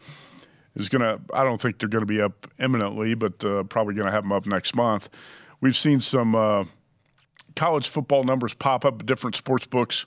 [0.76, 3.94] Is going to, I don't think they're going to be up imminently, but uh, probably
[3.94, 5.08] going to have them up next month.
[5.60, 6.64] We've seen some uh,
[7.56, 10.06] college football numbers pop up at different sports books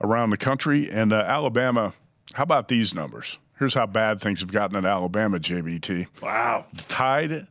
[0.00, 0.90] around the country.
[0.90, 1.92] And uh, Alabama,
[2.34, 3.38] how about these numbers?
[3.58, 6.20] Here's how bad things have gotten at Alabama, JVT.
[6.20, 6.66] Wow.
[6.88, 7.46] Tied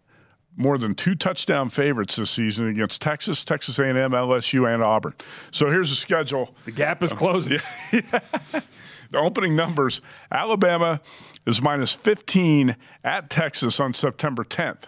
[0.55, 5.13] more than two touchdown favorites this season against Texas, Texas A&M, LSU, and Auburn.
[5.51, 6.55] So here's the schedule.
[6.65, 7.59] The gap is closing.
[7.91, 8.01] yeah.
[9.11, 11.01] the opening numbers: Alabama
[11.45, 14.83] is minus 15 at Texas on September 10th.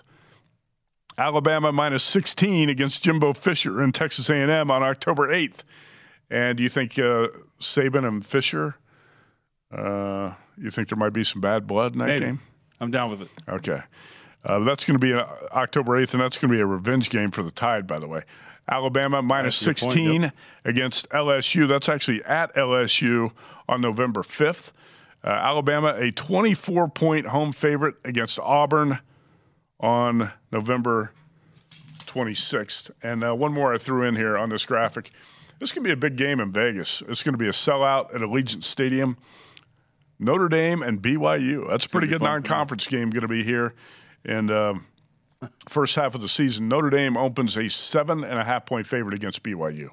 [1.17, 5.63] Alabama minus 16 against Jimbo Fisher and Texas A&M on October 8th.
[6.29, 7.27] And do you think uh,
[7.59, 8.75] Saban and Fisher?
[9.71, 12.25] Uh, you think there might be some bad blood in that Maybe.
[12.25, 12.41] game?
[12.79, 13.29] I'm down with it.
[13.47, 13.81] Okay,
[14.45, 17.31] uh, that's going to be October 8th, and that's going to be a revenge game
[17.31, 17.87] for the Tide.
[17.87, 18.23] By the way,
[18.69, 20.33] Alabama minus 16 point, yep.
[20.65, 21.67] against LSU.
[21.67, 23.31] That's actually at LSU
[23.67, 24.71] on November 5th.
[25.23, 28.99] Uh, Alabama a 24 point home favorite against Auburn
[29.79, 31.11] on November
[32.05, 32.91] 26th.
[33.01, 35.11] And uh, one more I threw in here on this graphic.
[35.59, 37.01] This can be a big game in Vegas.
[37.07, 39.17] It's going to be a sellout at Allegiant Stadium.
[40.19, 41.67] Notre Dame and BYU.
[41.69, 43.73] That's a pretty good non-conference game going to be here.
[44.25, 44.75] And uh,
[45.69, 49.13] first half of the season, Notre Dame opens a seven and a half point favorite
[49.13, 49.89] against BYU.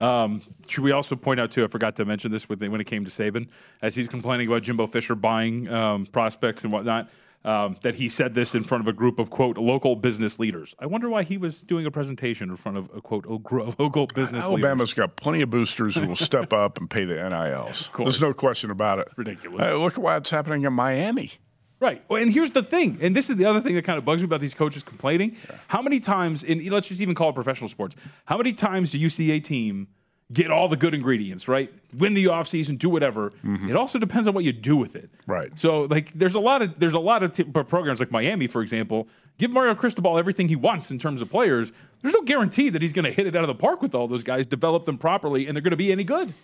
[0.00, 1.64] Um, should we also point out too?
[1.64, 3.48] I forgot to mention this when it came to Saban,
[3.82, 7.08] as he's complaining about Jimbo Fisher buying um, prospects and whatnot.
[7.46, 10.74] Um, that he said this in front of a group of quote local business leaders.
[10.80, 13.24] I wonder why he was doing a presentation in front of a quote
[13.78, 14.94] local business Alabama's leaders.
[14.94, 17.88] got plenty of boosters who will step up and pay the NILs.
[17.96, 19.08] There's no question about it.
[19.16, 19.64] ridiculous.
[19.64, 21.30] Hey, look at what's happening in Miami.
[21.78, 22.02] Right.
[22.08, 24.22] Well, and here's the thing, and this is the other thing that kind of bugs
[24.22, 25.36] me about these coaches complaining.
[25.68, 28.98] How many times, in let's just even call it professional sports, how many times do
[28.98, 29.88] you see a team
[30.32, 31.72] get all the good ingredients, right?
[31.98, 33.30] Win the offseason, do whatever.
[33.44, 33.68] Mm-hmm.
[33.68, 35.08] It also depends on what you do with it.
[35.26, 35.56] Right.
[35.58, 38.60] So like there's a lot of there's a lot of t- programs like Miami, for
[38.60, 39.08] example,
[39.38, 41.72] give Mario Cristobal everything he wants in terms of players.
[42.02, 44.08] There's no guarantee that he's going to hit it out of the park with all
[44.08, 46.34] those guys, develop them properly, and they're going to be any good.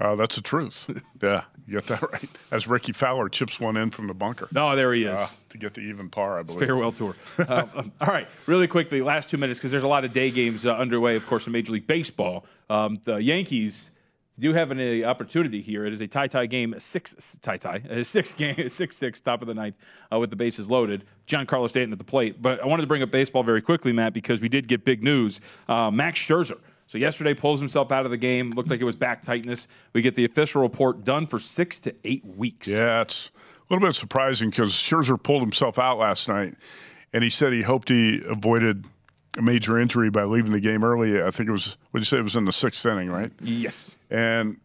[0.00, 0.90] Uh, that's the truth.
[1.22, 2.28] yeah, you got that right.
[2.50, 4.48] As Rickie Fowler chips one in from the bunker.
[4.52, 5.16] No, there he is.
[5.16, 6.58] Uh, to get the even par, I believe.
[6.58, 7.14] farewell tour.
[7.38, 10.30] Uh, um, all right, really quickly, last two minutes because there's a lot of day
[10.30, 12.44] games uh, underway, of course, in Major League Baseball.
[12.68, 13.90] Um, the Yankees
[14.38, 15.86] do have an uh, opportunity here.
[15.86, 19.54] It is a tie-tie game, six tie-tie, a six game, six six, top of the
[19.54, 19.76] ninth,
[20.12, 21.04] uh, with the bases loaded.
[21.26, 22.42] Giancarlo Stanton at the plate.
[22.42, 25.02] But I wanted to bring up baseball very quickly, Matt, because we did get big
[25.02, 25.40] news.
[25.68, 26.58] Uh, Max Scherzer.
[26.94, 28.52] So yesterday pulls himself out of the game.
[28.52, 29.66] Looked like it was back tightness.
[29.94, 32.68] We get the official report done for six to eight weeks.
[32.68, 33.30] Yeah, it's
[33.68, 36.54] a little bit surprising because Scherzer pulled himself out last night,
[37.12, 38.84] and he said he hoped he avoided
[39.36, 41.20] a major injury by leaving the game early.
[41.20, 43.32] I think it was what you say it was in the sixth inning, right?
[43.40, 43.90] Yes.
[44.08, 44.60] And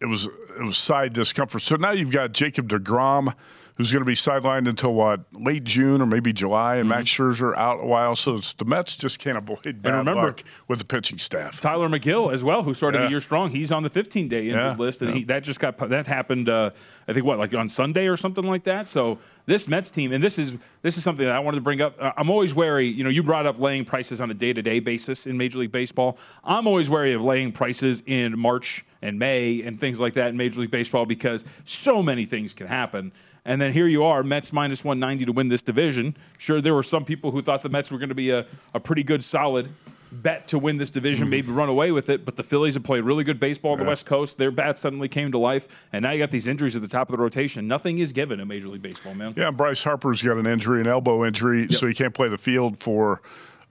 [0.00, 1.62] it was it was side discomfort.
[1.62, 3.32] So now you've got Jacob Degrom,
[3.76, 7.54] who's going to be sidelined until what late June or maybe July, and Max Scherzer
[7.56, 8.16] out a while.
[8.16, 10.34] So it's, the Mets just can't avoid bad remember-
[10.66, 11.60] with the pitching staff.
[11.60, 13.04] Tylor Megill as well, who started Yeah.
[13.04, 13.50] the year strong.
[13.50, 15.16] He's on the 15 day injured Yeah, list, and yeah.
[15.18, 16.48] he, that just got that happened.
[16.48, 16.70] Uh,
[17.06, 18.88] I think what like on Sunday or something like that.
[18.88, 21.80] So this Mets team, and this is this is something that I wanted to bring
[21.82, 21.96] up.
[22.00, 22.86] Uh, I'm always wary.
[22.86, 25.58] You know, you brought up laying prices on a day to day basis in Major
[25.58, 26.18] League Baseball.
[26.42, 30.36] I'm always wary of laying prices in March and May and things like that in
[30.38, 33.12] Major League Baseball because so many things can happen.
[33.46, 36.16] And then here you are, Mets minus 190 to win this division.
[36.36, 38.80] Sure, there were some people who thought the Mets were going to be a, a
[38.80, 39.68] pretty good, solid
[40.12, 41.30] bet to win this division, mm-hmm.
[41.30, 42.24] maybe run away with it.
[42.24, 44.38] But the Phillies have played really good baseball on the West Coast.
[44.38, 45.68] Their bats suddenly came to life.
[45.92, 47.68] And now you got these injuries at the top of the rotation.
[47.68, 49.34] Nothing is given in Major League Baseball, man.
[49.36, 52.78] Yeah, Bryce Harper's got an injury, an elbow injury, so he can't play the field
[52.78, 53.20] for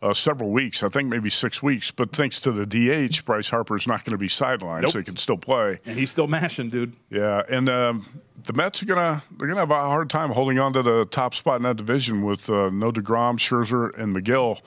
[0.01, 0.83] uh, several weeks.
[0.83, 1.91] I think maybe six weeks.
[1.91, 4.91] But thanks to the DH, Bryce Harper is not going to be sidelined, Nope.
[4.91, 5.79] so he can still play.
[5.85, 6.93] And he's still mashing, dude.
[7.09, 8.05] Yeah, and um,
[8.43, 11.33] the Mets are gonna they're gonna have a hard time holding on to the top
[11.33, 14.61] spot in that division with uh, no Degrom, Scherzer, and Megill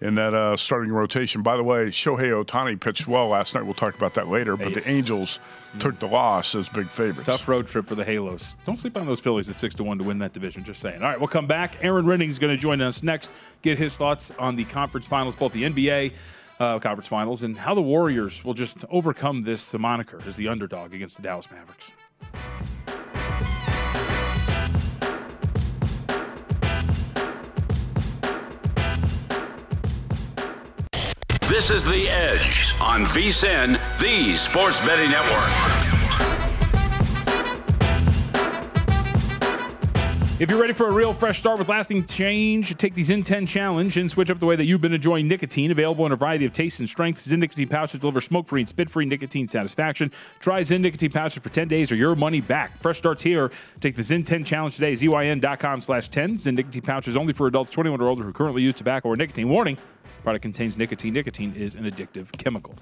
[0.00, 1.42] in that uh, starting rotation.
[1.42, 3.64] By the way, Shohei Ohtani pitched well last night.
[3.64, 4.56] We'll talk about that later.
[4.56, 5.40] But the Angels
[5.78, 7.26] took the loss as big favorites.
[7.26, 8.56] Tough road trip for the Halos.
[8.64, 10.64] Don't sleep on those Phillies at six to one to win that division.
[10.64, 11.02] Just saying.
[11.02, 11.76] All right, we'll come back.
[11.84, 13.30] Aaron Rynning is going to join us next.
[13.62, 16.14] Get his thoughts on the conference finals, both the NBA
[16.58, 20.94] uh, conference finals, and how the Warriors will just overcome this moniker as the underdog
[20.94, 21.92] against the Dallas Mavericks.
[31.50, 35.90] This is The Edge on VSIN, the Sports Betting Network.
[40.40, 43.46] If you're ready for a real fresh start with lasting change, take the Zyn 10
[43.46, 45.72] challenge and switch up the way that you've been enjoying nicotine.
[45.72, 49.06] Available in a variety of tastes and strengths, Zyn nicotine pouches deliver smoke-free and spit-free
[49.06, 50.12] nicotine satisfaction.
[50.38, 52.78] Try Zyn nicotine pouches for 10 days or your money back.
[52.78, 53.50] Fresh starts here.
[53.80, 54.92] Take the Zyn 10 challenge today.
[54.92, 56.36] ZYN.com slash 10.
[56.36, 59.48] Zyn nicotine pouches only for adults 21 or older who currently use tobacco or nicotine.
[59.48, 59.76] Warning,
[60.20, 61.14] product contains nicotine.
[61.14, 62.74] Nicotine is an addictive chemical.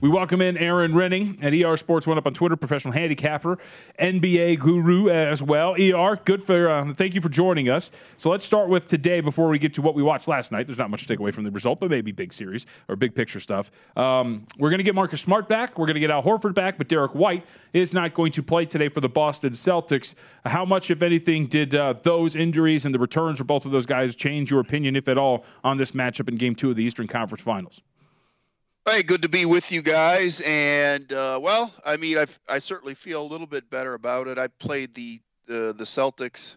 [0.00, 3.58] We welcome in Aaron Rynning at ER Sports One Up on Twitter, professional handicapper,
[3.98, 5.74] NBA guru as well.
[5.80, 7.90] ER, good for uh, thank you for joining us.
[8.16, 10.66] So let's start with today before we get to what we watched last night.
[10.66, 13.14] There's not much to take away from the result, but maybe big series or big
[13.14, 13.70] picture stuff.
[13.96, 15.78] Um, we're going to get Marcus Smart back.
[15.78, 18.66] We're going to get Al Horford back, but Derrick White is not going to play
[18.66, 20.14] today for the Boston Celtics.
[20.44, 23.86] How much, if anything, did uh, those injuries and the returns for both of those
[23.86, 26.84] guys change your opinion, if at all, on this matchup in Game Two of the
[26.84, 27.82] Eastern Conference Finals?
[28.88, 30.40] Hey, good to be with you guys.
[30.46, 34.38] And uh, well, I mean, I I certainly feel a little bit better about it.
[34.38, 36.56] I played the the, the Celtics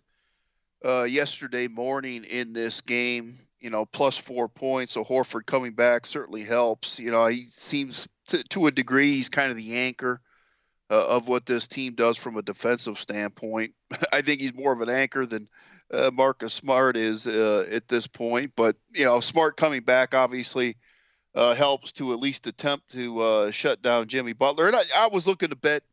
[0.85, 3.39] uh, yesterday morning in this game.
[3.59, 4.93] You know, plus four points.
[4.93, 6.99] So Horford coming back certainly helps.
[6.99, 10.21] You know, he seems to, to a degree he's kind of the anchor
[10.91, 13.73] uh, of what this team does from a defensive standpoint.
[14.13, 15.49] I think he's more of an anchor than
[15.91, 18.51] uh, Marcus Smart is uh, at this point.
[18.55, 20.75] But you know, Smart coming back obviously
[21.35, 24.67] uh, helps to at least attempt to uh, shut down Jimmy Butler.
[24.67, 25.83] And I, I was looking to bet.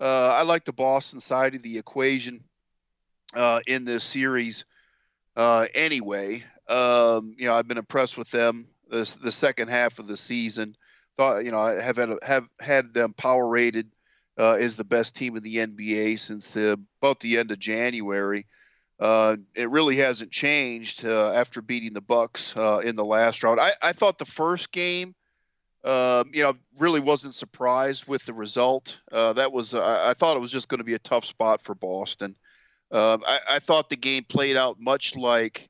[0.00, 2.42] Uh, I like the Boston side of the equation
[3.34, 4.64] uh, in this series.
[5.36, 10.06] Uh, anyway, um, you know I've been impressed with them this the second half of
[10.06, 10.76] the season.
[11.16, 13.90] Thought you know I have had have had them power rated
[14.38, 18.46] uh, as the best team in the NBA since the about the end of January.
[19.00, 23.60] Uh, it really hasn't changed uh, after beating the Bucks uh, in the last round.
[23.60, 25.14] I, I thought the first game,
[25.82, 29.00] um, you know, really wasn't surprised with the result.
[29.10, 31.60] Uh, that was I, I, thought it was just going to be a tough spot
[31.62, 32.36] for Boston.
[32.92, 35.68] Um, I, I, thought the game played out much like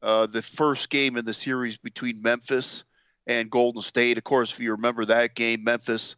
[0.00, 2.84] uh, the first game in the series between Memphis
[3.26, 4.18] and Golden State.
[4.18, 6.14] Of course, if you remember that game, Memphis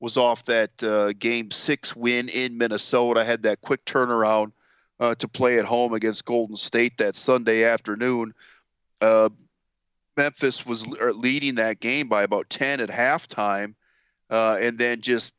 [0.00, 3.24] was off that uh, game six win in Minnesota.
[3.24, 4.52] Had that quick turnaround
[5.00, 8.34] uh, to play at home against Golden State that Sunday afternoon.
[9.00, 9.28] Uh,
[10.16, 13.74] Memphis was leading that game by about 10 at halftime,
[14.30, 15.32] uh, and then just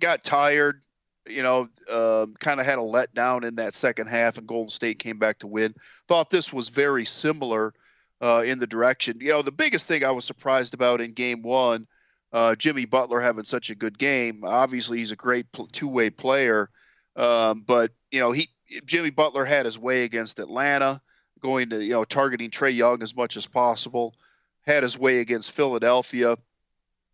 [0.00, 0.80] got tired.
[1.26, 4.98] You know, um, kind of had a letdown in that second half, and Golden State
[4.98, 5.74] came back to win.
[6.08, 7.72] Thought this was very similar
[8.20, 9.18] uh, in the direction.
[9.20, 11.86] You know, the biggest thing I was surprised about in Game One,
[12.32, 14.40] uh, Jimmy Butler having such a good game.
[14.44, 16.68] Obviously, he's a great two-way player,
[17.16, 18.48] um, but you know, he
[18.84, 21.00] Jimmy Butler had his way against Atlanta,
[21.40, 24.14] going to you know targeting Trae Young as much as possible.
[24.66, 26.36] Had his way against Philadelphia.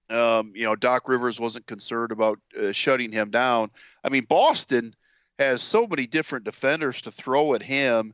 [0.08, 3.70] Um, you know, Doc Rivers wasn't concerned about uh, shutting him down.
[4.04, 4.94] I mean, Boston
[5.38, 8.12] has so many different defenders to throw at him,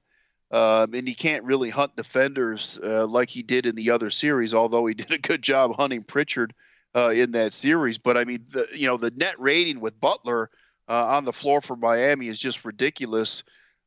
[0.51, 4.55] um, and he can't really hunt defenders uh, like he did in the other series.
[4.55, 6.55] Although he did a good job hunting Pritchard
[6.95, 10.51] uh, in that series, but I mean, the you know the net rating with Butler
[10.89, 13.43] uh, on the floor for Miami is just ridiculous.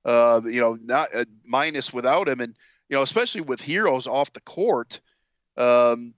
[0.05, 2.55] Uh, you know, not uh, minus without him, and
[2.87, 5.01] you know, especially with Herro's off the court,
[5.57, 6.13] um,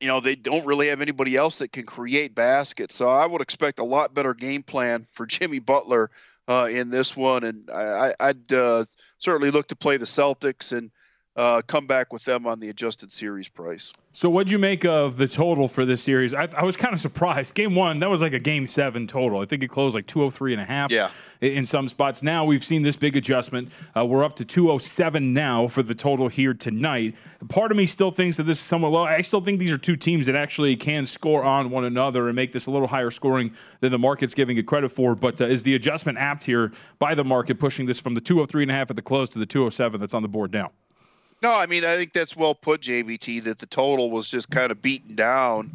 [0.00, 2.94] you know, they don't really have anybody else that can create baskets.
[2.94, 6.10] So I would expect a lot better game plan for Jimmy Butler
[6.48, 8.84] uh, in this one, and I, would uh,
[9.18, 10.90] certainly look to play the Celtics and
[11.36, 13.92] uh, come back with them on the adjusted series price.
[14.12, 16.32] So, what'd you make of the total for this series?
[16.32, 17.56] I, I, was kind of surprised.
[17.56, 19.40] Game one, that was like a game seven total.
[19.40, 21.10] I think it closed like 203 and a half yeah.
[21.40, 22.22] in some spots.
[22.22, 23.72] Now we've seen this big adjustment.
[23.96, 27.16] Uh, we're up to 207 now for the total here tonight.
[27.48, 29.02] Part of me still thinks that this is somewhat low.
[29.02, 32.36] I still think these are two teams that actually can score on one another and
[32.36, 35.16] make this a little higher scoring than the market's giving it credit for.
[35.16, 36.70] But uh, is the adjustment apt here
[37.00, 39.40] by the market, pushing this from the 203 and a half at the close to
[39.40, 40.70] the 207 that's on the board now?
[41.42, 43.44] No, I mean I think that's well put, JVT.
[43.44, 45.72] That the total was just kind of beaten down,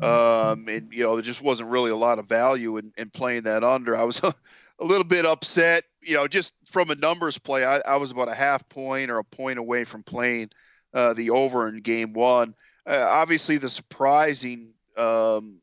[0.00, 3.42] um, and you know there just wasn't really a lot of value in, in playing
[3.42, 3.96] that under.
[3.96, 4.32] I was a,
[4.78, 7.64] a, little bit upset, you know, just from a numbers play.
[7.64, 10.50] I, I, was about a half point or a point away from playing
[10.94, 12.54] uh, the over in game one.
[12.86, 15.60] Uh, obviously, the surprising, um,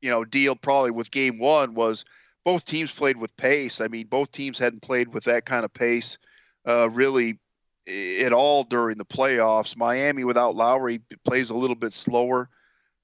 [0.00, 2.04] you know, deal probably with game one was
[2.44, 3.80] both teams played with pace.
[3.80, 6.18] I mean, both teams hadn't played with that kind of pace
[6.66, 7.38] uh, really
[7.86, 9.76] at all during the playoffs.
[9.76, 12.48] Miami without Lowry plays a little bit slower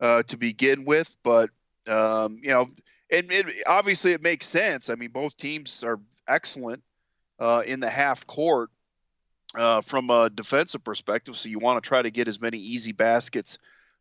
[0.01, 1.51] uh, to begin with, but
[1.87, 2.69] um, you know,
[3.11, 4.89] and it, obviously it makes sense.
[4.89, 6.83] I mean, both teams are excellent
[7.39, 8.71] uh, in the half court
[9.55, 12.93] uh, from a defensive perspective, so you want to try to get as many easy
[12.93, 13.59] baskets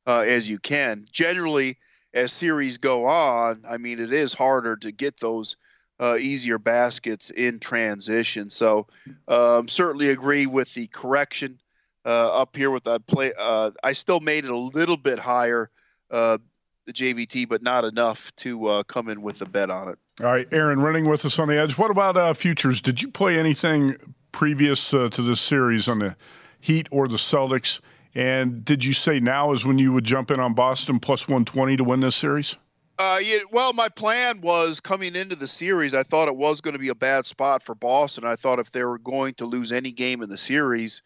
[0.08, 1.08] uh, as you can.
[1.12, 1.78] Generally,
[2.14, 5.58] as series go on, I mean, it is harder to get those
[6.00, 8.50] uh, easier baskets in transition.
[8.50, 8.88] So
[9.28, 11.60] um, certainly agree with the correction
[12.06, 13.34] uh, up here with the play.
[13.38, 15.70] Uh, I still made it a little bit higher,
[16.10, 16.38] uh,
[16.86, 20.00] the JVT, but not enough to uh, come in with a bet on it.
[20.22, 21.78] All right, Aaron, Rynning with us on the edge.
[21.78, 22.82] What about uh, futures?
[22.82, 23.96] Did you play anything
[24.32, 26.16] previous to this series on the
[26.60, 27.80] Heat or the Celtics?
[28.16, 31.78] And did you say now is when you would jump in on Boston plus 120
[31.78, 32.58] to win this series?
[33.00, 35.96] Uh, yeah, well, my plan was coming into the series.
[35.96, 38.26] I thought it was going to be a bad spot for Boston.
[38.26, 41.02] I thought if they were going to lose any game in the series,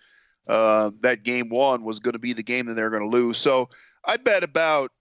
[0.48, 3.38] uh, that game one was going to be the game that they're going to lose.
[3.38, 3.70] So
[4.04, 4.92] I bet about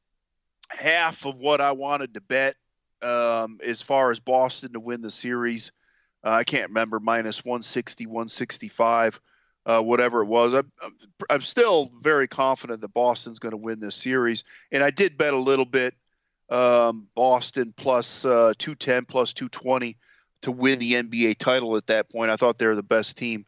[0.68, 2.56] half of what I wanted to bet
[3.00, 5.72] um, as far as Boston to win the series.
[6.22, 9.18] Uh, I can't remember minus 160, 165,
[9.64, 10.52] uh, whatever it was.
[10.52, 10.70] I'm,
[11.30, 15.32] I'm still very confident that Boston's going to win this series, and I did bet
[15.32, 15.94] a little bit
[16.52, 19.96] um, Boston plus, uh, 210 plus 220
[20.42, 22.30] to win the NBA title at that point.
[22.30, 23.46] I thought they were the best team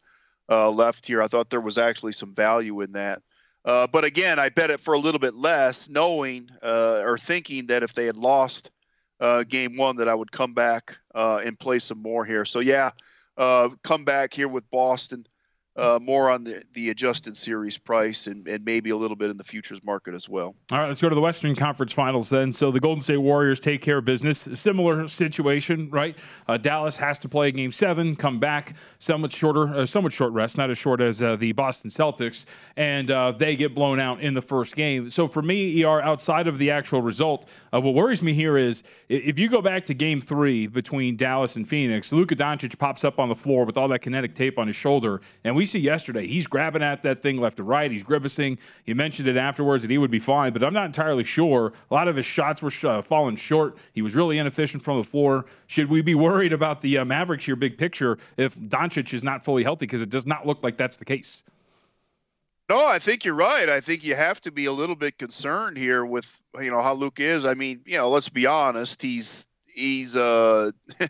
[0.48, 1.22] uh, left here.
[1.22, 3.20] I thought there was actually some value in that.
[3.64, 7.66] Uh, but again, I bet it for a little bit less, knowing uh, or thinking
[7.66, 8.70] that if they had lost
[9.20, 12.44] uh, game one, that I would come back uh, and play some more here.
[12.46, 12.90] So yeah,
[13.36, 15.26] come back here with Boston
[15.76, 19.36] uh, more on the, the adjusted series price and, and maybe a little bit in
[19.36, 20.54] the futures market as well.
[20.70, 22.52] All right, let's go to the Western Conference Finals then.
[22.52, 24.48] So the Golden State Warriors take care of business.
[24.54, 26.16] Similar situation, right?
[26.46, 30.56] Uh, Dallas has to play Game Seven, come back, somewhat shorter, uh, somewhat short rest,
[30.56, 32.44] not as short as uh, the Boston Celtics,
[32.76, 35.10] and uh, they get blown out in the first game.
[35.10, 38.84] So for me, ER, outside of the actual result, uh, what worries me here is
[39.08, 43.18] if you go back to Game Three between Dallas and Phoenix, Luka Doncic pops up
[43.18, 45.78] on the floor with all that kinetic tape on his shoulder, and we we see
[45.78, 47.90] yesterday, he's grabbing at that thing left to right.
[47.90, 48.58] He's grimacing.
[48.84, 51.72] He mentioned it afterwards that he would be fine, but I'm not entirely sure.
[51.90, 53.78] A lot of his shots were uh, falling short.
[53.94, 55.46] He was really inefficient from the floor.
[55.66, 59.42] Should we be worried about the uh, Mavericks here, big picture, if Doncic is not
[59.42, 59.86] fully healthy?
[59.86, 61.42] Because it does not look like that's the case.
[62.68, 63.70] No, I think you're right.
[63.70, 66.26] I think you have to be a little bit concerned here with
[66.60, 67.46] you know how Luke is.
[67.46, 69.00] I mean, you know, let's be honest.
[69.00, 70.72] He's he's uh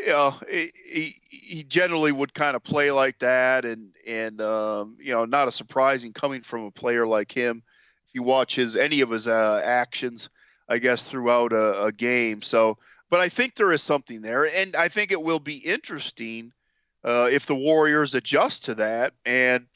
[0.00, 5.12] you know, he, he generally would kind of play like that, and and um, you
[5.12, 7.62] know, not a surprising coming from a player like him.
[8.08, 10.28] If you watch his any of his uh, actions,
[10.68, 12.42] I guess throughout a, a, game.
[12.42, 12.78] So,
[13.10, 16.52] but I think there is something there, and I think it will be interesting
[17.04, 19.66] uh, if the Warriors adjust to that and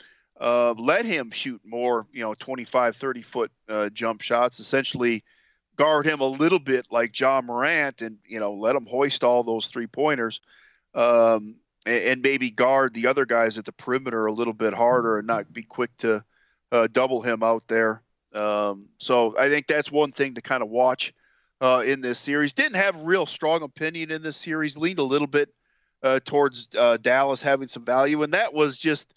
[0.40, 4.58] uh, let him shoot more, you know, 25, 30 foot uh, jump shots.
[4.58, 5.24] Essentially
[5.76, 9.42] guard him a little bit like Ja Morant and you know let him hoist all
[9.42, 10.40] those three pointers
[10.94, 11.56] um,
[11.86, 15.26] and, and, maybe guard the other guys at the perimeter a little bit harder and
[15.26, 16.24] not be quick to
[16.70, 18.02] uh, double him out there.
[18.32, 21.12] Um, so I think that's one thing to kind of watch
[21.60, 22.52] uh, in this series.
[22.52, 24.76] Didn't have real strong opinion in this series.
[24.76, 25.52] Leaned a little bit
[26.02, 29.14] uh, towards uh, Dallas having some value and that was just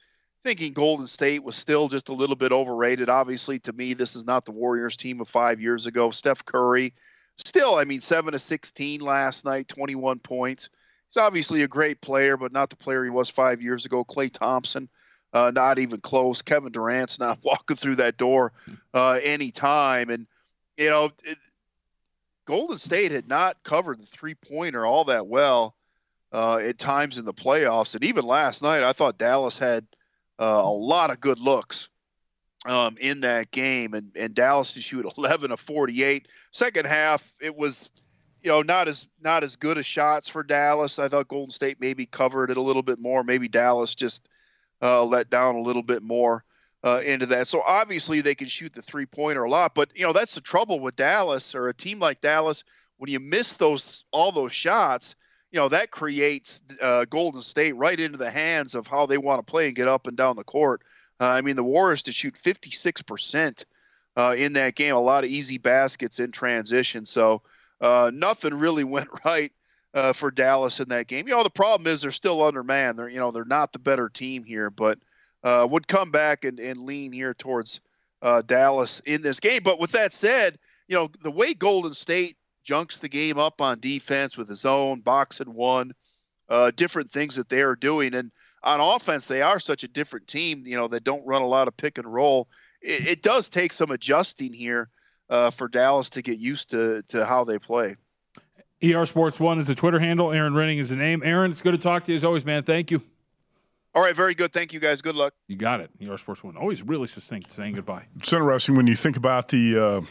[0.48, 3.10] thinking Golden State was still just a little bit overrated.
[3.10, 6.10] Obviously, to me, this is not the Warriors team of five years ago.
[6.10, 6.93] Steph Curry,
[7.36, 10.70] still, I mean, seven to sixteen last night, twenty-one points.
[11.10, 14.06] He's obviously a great player, but not the player he was five years ago.
[14.06, 14.88] Klay Thompson,
[15.34, 16.41] uh, not even close.
[16.41, 18.54] Kevin Durant's not walking through that door
[18.93, 20.10] uh, anytime.
[20.10, 20.28] And
[20.78, 21.38] you know, it,
[22.45, 25.76] Golden State had not covered the three-pointer all that well
[26.32, 29.86] uh, at times in the playoffs, and even last night, I thought Dallas had
[30.40, 31.90] uh, a lot of good looks
[32.66, 36.28] um, in that game, and, and Dallas to shoot 11 of 48.
[36.52, 37.90] Second half, it was
[38.42, 41.00] you know not as not as good as shots for Dallas.
[41.00, 43.24] I thought Golden State maybe covered it a little bit more.
[43.24, 44.28] Maybe Dallas just
[44.82, 46.44] uh, let down a little bit more
[46.84, 47.48] uh, into that.
[47.48, 50.42] So obviously they can shoot the three pointer a lot, but you know that's the
[50.42, 52.64] trouble with Dallas or a team like Dallas
[52.98, 55.16] when you miss those all those shots
[55.52, 59.45] you know that creates uh, Golden State right into the hands of how they want
[59.45, 60.82] to play and get up and down the court.
[61.20, 63.66] Uh, I mean, the Warriors to shoot 56 percent
[64.16, 67.06] uh, in that game, a lot of easy baskets in transition.
[67.06, 67.41] So
[67.80, 69.52] uh, nothing really went right
[69.93, 71.28] uh, for Dallas in that game.
[71.28, 73.00] You know, the problem is they're still undermanned.
[73.00, 75.00] They're you know they're not the better team here, but
[75.43, 77.80] uh, would come back and, and lean here towards
[78.48, 79.62] Dallas in this game.
[79.64, 82.37] But with that said, you know the way Golden State
[82.68, 85.93] junks the game up on defense with his own box and one,
[86.49, 88.13] uh, different things that they are doing.
[88.13, 88.30] And
[88.61, 91.70] on offense, they are such a different team, you know, that don't run a lot
[91.70, 92.49] of pick and roll.
[92.82, 94.89] It, it does take some adjusting here
[95.30, 97.95] uh, for Dallas to get used to, to how they play.
[98.84, 100.34] ER Sports One is the Twitter handle.
[100.34, 101.24] Aaron Rynning is the name.
[101.24, 102.63] Aaron, it's good to talk to you as always, man.
[102.63, 103.01] Thank you.
[103.95, 104.51] All right, very good.
[104.53, 105.01] Thank you, guys.
[105.01, 105.34] Good luck.
[105.47, 105.89] You got it.
[106.05, 106.57] ER Sports One.
[106.57, 108.05] Always really succinct saying goodbye.
[108.18, 110.01] It's interesting when you think about the uh,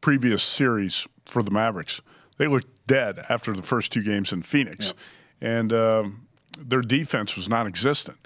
[0.00, 2.00] previous series for the Mavericks.
[2.38, 4.94] They looked dead after the first two games in Phoenix,
[5.40, 6.26] and um,
[6.58, 8.18] their defense was non-existent.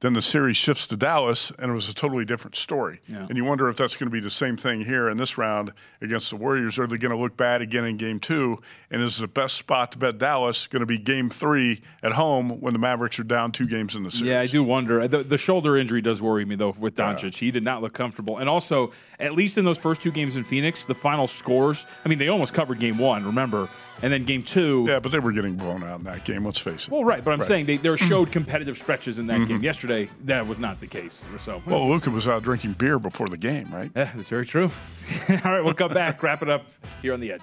[0.00, 3.00] Then the series shifts to Dallas, and it was a totally different story.
[3.08, 3.26] Yeah.
[3.28, 5.72] And you wonder if that's going to be the same thing here in this round
[6.00, 6.78] against the Warriors.
[6.78, 8.60] Are they going to look bad again in game two?
[8.92, 12.60] And is the best spot to bet Dallas going to be game three at home
[12.60, 14.28] when the Mavericks are down two games in the series?
[14.28, 15.08] Yeah, I do wonder.
[15.08, 17.32] The, the shoulder injury does worry me, though, with Doncic.
[17.32, 17.46] Yeah.
[17.46, 18.38] He did not look comfortable.
[18.38, 22.08] And also, at least in those first two games in Phoenix, the final scores, I
[22.08, 23.68] mean, they almost covered game one, remember?
[24.00, 24.84] And then game two.
[24.88, 26.90] Yeah, but they were getting blown out in that game, let's face it.
[26.90, 27.24] Well, right.
[27.24, 27.46] But I'm right.
[27.46, 29.54] saying they, they showed competitive stretches in that mm-hmm.
[29.54, 29.62] game.
[29.62, 29.87] Yesterday,
[30.24, 31.26] that was not the case.
[31.36, 33.90] So, well, Luka was out drinking beer before the game, right?
[33.94, 34.70] Yeah, that's very true.
[35.28, 36.66] All right, we'll come back, wrap it up
[37.02, 37.42] here on the edge.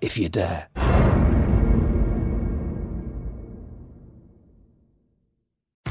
[0.00, 0.97] if you dare.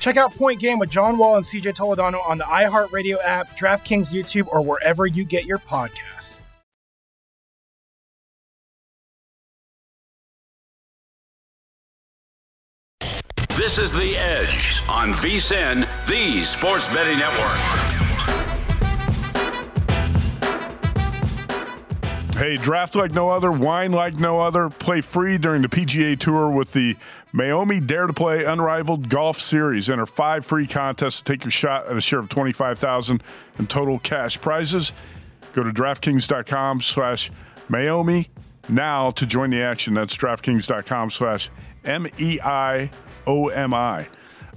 [0.00, 4.12] Check out Point Game with John Wall and CJ Toledano on the iHeartRadio app, DraftKings
[4.12, 6.40] YouTube, or wherever you get your podcasts.
[13.56, 17.99] This is The Edge on VSIN, the sports betting network.
[22.40, 24.70] Hey, draft like no other, wine like no other.
[24.70, 26.96] Play free during the PGA Tour with the
[27.34, 29.90] Meiomi Dare to Play Unrivaled Golf Series.
[29.90, 33.22] Enter five free contests to take your shot at a share of twenty-five thousand
[33.58, 34.94] in total cash prizes.
[35.52, 37.30] Go to DraftKings.com slash
[37.68, 38.28] Meiomi
[38.70, 39.92] now to join the action.
[39.92, 41.50] That's DraftKings.com slash
[41.84, 42.90] M E I
[43.26, 44.08] O M I.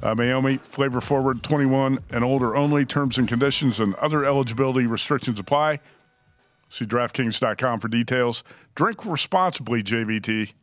[0.02, 2.86] Uh, Meiomi, flavor forward, 21 and older only.
[2.86, 5.82] Terms and conditions and other eligibility restrictions apply.
[6.74, 8.44] See DraftKings.com for details.
[8.74, 10.54] Drink responsibly, JVT.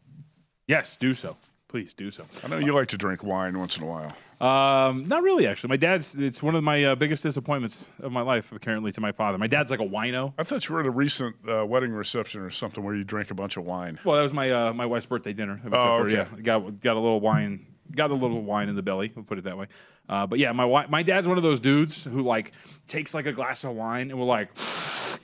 [0.66, 1.36] Yes, do so.
[1.68, 2.24] Please do so.
[2.42, 4.10] I know you like to drink wine once in a while.
[4.40, 5.68] Um, not really, actually.
[5.68, 6.16] My dad's.
[6.16, 9.38] It's one of my uh, biggest disappointments of my life, apparently, to my father.
[9.38, 10.34] My dad's like a wino.
[10.36, 13.30] I thought you were at a recent uh, wedding reception or something where you drank
[13.30, 14.00] a bunch of wine.
[14.04, 15.60] Well, that was my uh, my wife's birthday dinner.
[15.64, 16.14] Oh, her, okay.
[16.14, 17.66] Yeah, got got a little wine.
[17.94, 19.12] Got a little wine in the belly.
[19.14, 19.66] We'll put it that way.
[20.08, 22.50] Uh, but yeah, my my dad's one of those dudes who like
[22.88, 24.48] takes like a glass of wine and will like,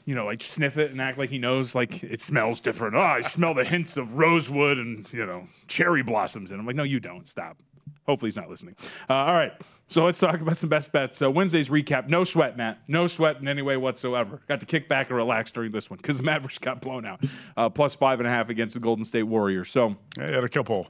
[0.06, 2.94] you know, like sniff it and act like he knows like it smells different.
[2.94, 6.52] Oh, I smell the hints of rosewood and you know cherry blossoms.
[6.52, 7.26] And I'm like, no, you don't.
[7.26, 7.58] Stop.
[8.06, 8.76] Hopefully he's not listening.
[9.10, 9.52] Uh, all right.
[9.88, 11.16] So let's talk about some best bets.
[11.16, 12.08] So Wednesday's recap.
[12.08, 12.78] No sweat, Matt.
[12.86, 14.40] No sweat in any way whatsoever.
[14.48, 17.24] Got to kick back and relax during this one because the Mavericks got blown out.
[17.56, 19.70] Uh, plus five and a half against the Golden State Warriors.
[19.70, 20.86] So I had a couple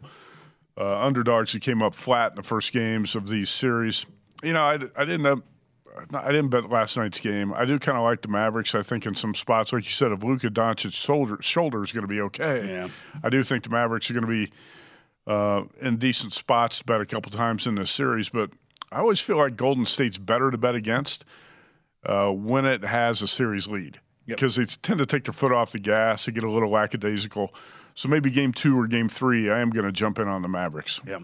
[0.79, 4.05] uh, underdogs who came up flat in the first games of these series.
[4.43, 5.43] You know, I, I didn't have,
[6.15, 7.53] I didn't bet last night's game.
[7.55, 8.75] I do kind of like the Mavericks.
[8.75, 12.03] I think in some spots, like you said, if Luka Doncic's shoulder shoulder is going
[12.03, 12.89] to be okay, Yeah.
[13.23, 14.53] I do think the Mavericks are going to be
[15.27, 18.29] uh, in decent spots to bet a couple times in this series.
[18.29, 18.51] But
[18.93, 21.25] I always feel like Golden State's better to bet against
[22.05, 23.99] uh, when it has a series lead
[24.37, 26.27] because they tend to take their foot off the gas.
[26.27, 27.55] They get a little lackadaisical.
[27.95, 30.49] So maybe game two or game three, I am going to jump in on the
[30.49, 31.01] Mavericks.
[31.07, 31.21] Yeah.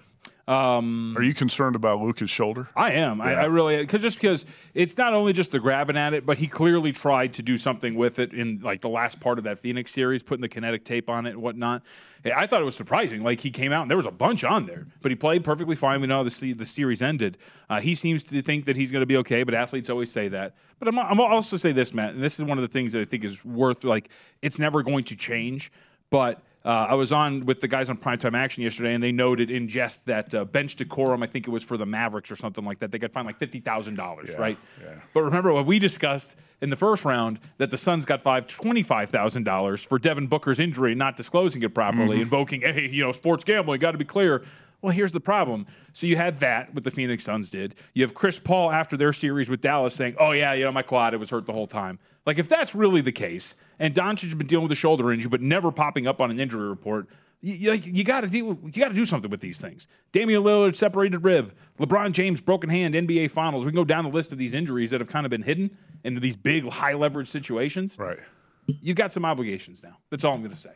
[0.49, 2.69] Um, Are you concerned about Luka's shoulder?
[2.75, 3.21] I am.
[3.21, 6.37] I, I really because just because it's not only just the grabbing at it, but
[6.37, 9.61] he clearly tried to do something with it in like the last part of that
[9.61, 11.83] Phoenix series, putting the kinetic tape on it and whatnot.
[12.25, 13.23] I thought it was surprising.
[13.23, 15.77] Like he came out and there was a bunch on there, but he played perfectly
[15.77, 16.01] fine.
[16.01, 17.39] We know the the series ended.
[17.71, 20.27] Uh, he seems to think that he's going to be okay, but athletes always say
[20.29, 20.57] that.
[20.81, 23.01] But I'm, I'm also say this, Matt, and this is one of the things that
[23.01, 24.11] I think is worth like
[24.43, 25.71] it's never going to change,
[26.11, 26.43] but.
[26.65, 29.67] Uh, I was on with the guys on Primetime Action yesterday, and they noted in
[29.69, 32.79] jest that uh, bench decorum, I think it was for the Mavericks or something like
[32.79, 34.57] that, they could find like fifty thousand dollars, right?
[34.81, 34.91] Yeah.
[35.13, 39.11] But remember what we discussed in the first round that the Suns got five twenty-five
[39.11, 42.23] thousand dollars for Devin Booker's injury, not disclosing it properly, Mhm.
[42.23, 44.43] invoking, hey, you know, sports gambling, got to be clear.
[44.83, 45.67] Well, here's the problem.
[45.93, 47.77] So you had that what the Phoenix Suns did.
[47.95, 50.83] You have Chris Paul after their series with Dallas saying, "Oh yeah, you know my
[50.83, 54.23] quad it was hurt the whole time." Like if that's really the case, and Doncic
[54.23, 57.09] has been dealing with a shoulder injury but never popping up on an injury report,
[57.41, 59.87] you, like, you got to do you got to do something with these things.
[60.11, 63.65] Damian Lillard separated rib, LeBron James broken hand, NBA Finals.
[63.65, 65.77] We can go down the list of these injuries that have kind of been hidden
[66.03, 67.97] into these big high leverage situations.
[67.99, 68.19] Right.
[68.67, 69.99] You've got some obligations now.
[70.11, 70.71] That's all I'm going to say.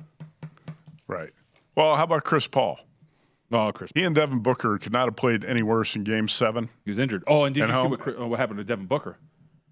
[1.07, 1.31] Right.
[1.77, 2.81] Well, how about Chris Paul?
[3.53, 3.93] Oh, Chris.
[3.95, 6.69] He and Devin Booker could not have played any worse in Game Seven.
[6.85, 7.23] He was injured.
[7.27, 9.19] Oh, and did At you see what, oh, what happened to Devin Booker?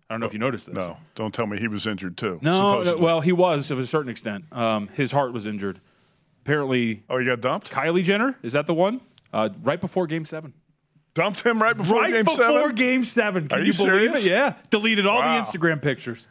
[0.08, 0.76] I don't know if you noticed this.
[0.76, 2.38] No, don't tell me he was injured too.
[2.42, 3.02] No, no, supposedly.
[3.04, 4.44] well, he was to a certain extent.
[4.52, 5.80] Um, his heart was injured.
[6.42, 7.02] Apparently.
[7.08, 7.70] Oh, he got dumped.
[7.70, 9.00] Kylie Jenner is that the one?
[9.32, 10.52] Uh, right before Game Seven.
[11.14, 12.74] Dumped him right before right Game before Seven?
[12.74, 13.48] Game Seven.
[13.48, 14.24] Can Are you, you believe it?
[14.24, 14.54] Yeah.
[14.70, 15.34] Deleted all Wow.
[15.34, 16.28] the Instagram pictures.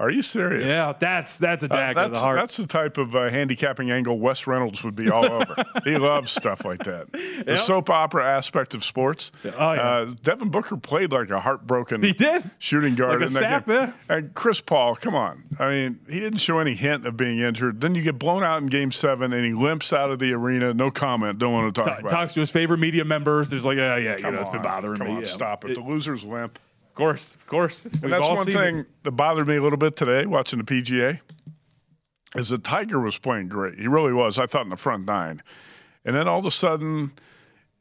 [0.00, 0.64] Are you serious?
[0.64, 2.36] Yeah, that's that's a Uh, dagger to the that's, heart.
[2.38, 5.56] that's the type of uh, handicapping angle Wes Reynolds would be all over.
[5.84, 7.10] he loves stuff like that.
[7.12, 7.58] The Yep.
[7.58, 9.32] soap opera aspect of sports.
[9.44, 9.80] Oh, yeah.
[9.80, 12.48] uh, Devin Booker played like a heartbroken He did.
[12.58, 13.20] shooting guard.
[13.20, 13.92] Like a in that sap, yeah.
[14.08, 15.42] And Chris Paul, come on.
[15.58, 17.80] I mean, he didn't show any hint of being injured.
[17.80, 20.72] Then you get blown out in game seven and he limps out of the arena.
[20.74, 21.38] No comment.
[21.38, 23.50] Don't want to talk Ta- about talks to his favorite media members.
[23.50, 25.12] There's like, yeah, yeah, you know, it's been bothering Come me.
[25.14, 25.26] on, yeah.
[25.26, 25.74] stop it.
[25.74, 26.58] The loser's limp.
[26.98, 27.84] Of course, of course.
[27.84, 28.52] And that's one seen it.
[28.58, 31.20] thing that bothered me a little bit today watching the PGA
[32.34, 33.78] is that Tiger was playing great.
[33.78, 34.36] He really was.
[34.36, 35.40] I thought in the front nine.
[36.04, 37.12] And then all of a sudden,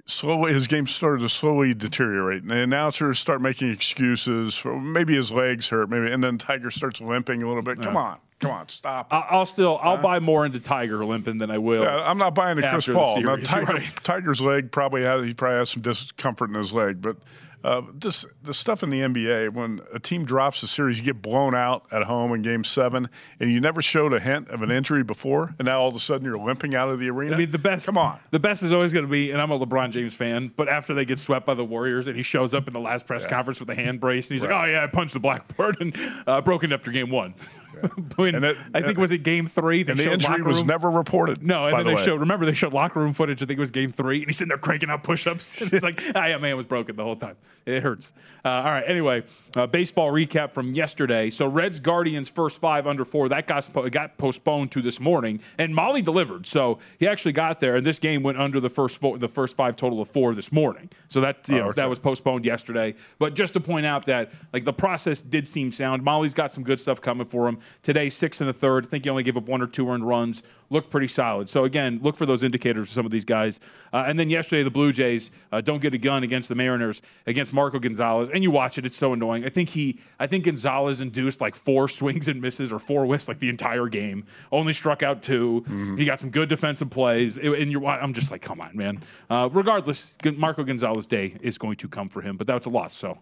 [0.06, 2.44] slowly his game started to slowly deteriorate.
[2.44, 6.70] And the announcers start making excuses for maybe his legs hurt, maybe and then Tiger
[6.70, 7.82] starts limping a little bit.
[7.82, 8.20] Come on.
[8.40, 9.08] Come on, stop.
[9.12, 11.82] I'll still I'll buy more into Tiger limping than I will.
[11.84, 13.20] Yeah, I'm not buying the Chris Paul.
[13.22, 14.04] Now, Tiger, right.
[14.04, 17.18] Tiger's leg probably has he probably has some discomfort in his leg, but
[17.64, 21.22] uh, this the stuff in the NBA when a team drops a series, you get
[21.22, 23.10] blown out at home in Game Seven,
[23.40, 26.00] and you never showed a hint of an injury before, and now all of a
[26.00, 27.36] sudden you're limping out of the arena.
[27.36, 27.88] I mean, the best.
[27.88, 28.20] Come on.
[28.30, 30.94] The best is always going to be, and I'm a LeBron James fan, but after
[30.94, 33.60] they get swept by the Warriors and he shows up in the last press conference
[33.60, 36.42] with a hand brace and he's like, oh, yeah, I punched the blackboard and uh,
[36.42, 37.34] broken after game one.
[38.34, 39.84] When- I think, was it game three?
[39.84, 41.44] They and the injury was never reported.
[41.44, 42.02] No, and then the they way.
[42.04, 42.20] showed.
[42.20, 43.42] Remember, they showed locker room footage.
[43.42, 45.62] I think it was game three, and he's sitting there cranking out push-ups.
[45.62, 47.36] And it's like, ah, yeah, man was broken the whole time.
[47.66, 48.14] It hurts.
[48.46, 48.84] Uh, all right.
[48.88, 49.24] Anyway,
[49.56, 51.30] uh, baseball recap from yesterday.
[51.30, 55.74] So Reds Guardians first five under four that got got postponed to this morning, and
[55.76, 56.46] Mahle delivered.
[56.46, 59.56] So he actually got there, and this game went under the first fo- the first
[59.58, 60.90] five total of four this morning.
[61.08, 61.82] So that you Oh, know, okay.
[61.82, 62.96] that was postponed yesterday.
[63.20, 66.04] But just to point out that like the process did seem sound.
[66.04, 68.10] Mahle's got some good stuff coming for him today.
[68.18, 68.88] Six and a third.
[68.88, 70.42] I think he only gave up one or two earned runs.
[70.70, 71.48] Looked pretty solid.
[71.48, 73.60] So again, look for those indicators for some of these guys.
[73.94, 77.02] Uh, and then yesterday, the Blue Jays uh, don't get a gun against the Mariners
[77.28, 78.28] against Marco Gonzalez.
[78.34, 79.46] And you watch it; it's so annoying.
[79.46, 83.28] I think he, I think Gonzalez induced like four swings and misses or four whiffs
[83.28, 84.26] like the entire game.
[84.52, 87.38] Only struck out 2 He got some good defensive plays.
[87.38, 89.04] It- and you're, I'm just like, come on, man.
[89.30, 92.96] Uh, regardless, Marco Gonzalez day is going to come for him, but that's a loss.
[92.98, 93.18] So,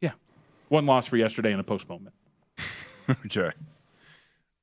[0.00, 0.12] yeah,
[0.70, 2.14] one loss for yesterday and a postponement.
[3.26, 3.50] okay.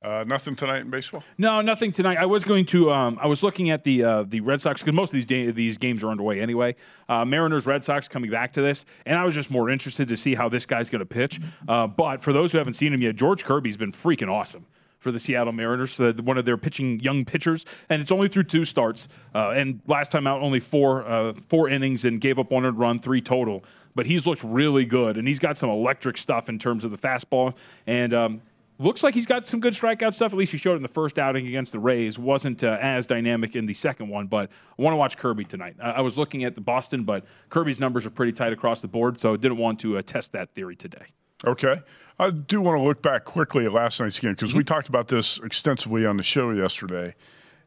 [0.02, 1.22] Uh, nothing tonight in baseball.
[1.38, 2.18] No, nothing tonight.
[2.18, 2.90] I was going to.
[2.90, 5.78] Um, I was looking at the uh, the Red Sox because most of these these
[5.78, 6.74] games are underway anyway.
[7.08, 10.16] Uh, Mariners, Red Sox coming back to this, and I was just more interested to
[10.16, 11.40] see how this guy's going to pitch.
[11.68, 14.66] Uh, but for those who haven't seen him yet, George Kirby's been freaking awesome
[14.98, 18.44] for the Seattle Mariners, uh, one of their pitching young pitchers, and it's only through
[18.44, 19.08] two starts.
[19.34, 22.98] Uh, and last time out, only four uh, four innings and gave up one run,
[22.98, 23.64] three total.
[23.94, 26.98] But he's looked really good, and he's got some electric stuff in terms of the
[26.98, 27.54] fastball
[27.86, 28.12] and.
[28.12, 28.40] Um,
[28.82, 30.32] Looks like he's got some good strikeout stuff.
[30.32, 32.18] At least he showed in the first outing against the Rays.
[32.18, 35.76] Wasn't uh, as dynamic in the second one, but I want to watch Kirby tonight.
[35.80, 38.88] I, I was looking at the Boston, but Kirby's numbers are pretty tight across the
[38.88, 41.04] board, so I didn't want to uh, test that theory today.
[41.44, 41.80] Okay.
[42.18, 44.58] I do want to look back quickly at last night's game because Mm-hmm.
[44.58, 47.14] we talked about this extensively on the show yesterday.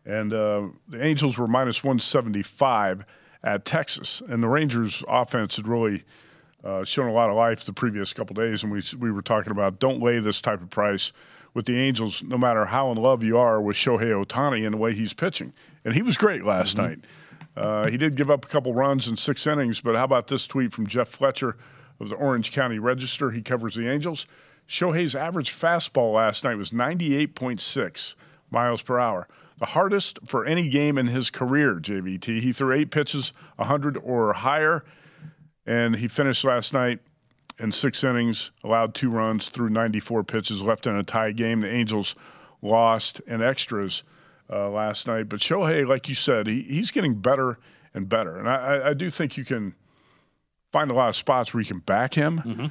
[0.05, 3.05] And uh, the Angels were minus 175
[3.43, 4.21] at Texas.
[4.27, 6.03] And the Rangers' offense had really
[6.65, 8.63] uh, shown a lot of life the previous couple days.
[8.63, 11.11] And we, we were talking about don't lay this type of price
[11.53, 14.77] with the Angels, no matter how in love you are with Shohei Ohtani and the
[14.77, 15.53] way he's pitching.
[15.85, 16.85] And he was great last Mm-hmm.
[16.87, 16.99] night.
[17.55, 20.45] Uh, he did give up a couple runs in six innings, but how about this
[20.45, 21.55] tweet from Jeff Fletcher
[22.01, 23.31] of the Orange County Register?
[23.31, 24.25] He covers the Angels.
[24.67, 28.15] Shohei's average fastball last night was 98.6
[28.51, 29.27] miles per hour,
[29.59, 32.41] the hardest for any game in his career, JVT.
[32.41, 34.83] He threw eight pitches, 100 or higher,
[35.65, 36.99] and he finished last night
[37.59, 41.61] in six innings, allowed two runs, threw 94 pitches, left in a tie game.
[41.61, 42.15] The Angels
[42.61, 44.03] lost in extras
[44.49, 45.29] uh, last night.
[45.29, 47.57] But Shohei, like you said, he, he's getting better
[47.93, 48.37] and better.
[48.37, 49.73] And I, I do think you can
[50.71, 52.39] find a lot of spots where you can back him.
[52.39, 52.65] Mm-hmm.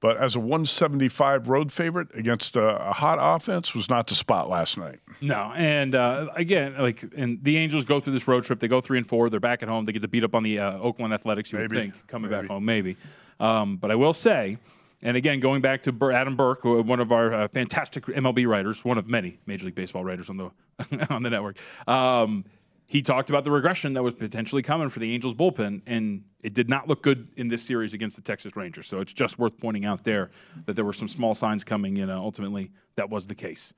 [0.00, 4.48] But as a 175 road favorite against a, a, hot offense was not the spot
[4.48, 4.98] last night.
[5.20, 8.60] No, and uh, again, like, and the Angels go through this road trip.
[8.60, 9.28] They go three and four.
[9.28, 9.84] They're back at home.
[9.84, 11.52] They get to beat up on the uh, Oakland Athletics.
[11.52, 11.76] You maybe.
[11.76, 12.42] would think coming maybe.
[12.42, 12.96] back home, maybe.
[13.38, 14.56] Um, but I will say,
[15.02, 18.96] and again, going back to Adam Burke, one of our uh, fantastic MLB writers, one
[18.96, 20.50] of many Major League Baseball writers on the
[21.10, 21.58] on the network.
[21.86, 22.46] Um,
[22.90, 26.54] he talked about the regression that was potentially coming for the Angels bullpen, and it
[26.54, 28.88] did not look good in this series against the Texas Rangers.
[28.88, 30.32] So it's just worth pointing out there
[30.66, 32.10] that there were some small signs coming in.
[32.10, 33.72] Uh, ultimately, that was the case.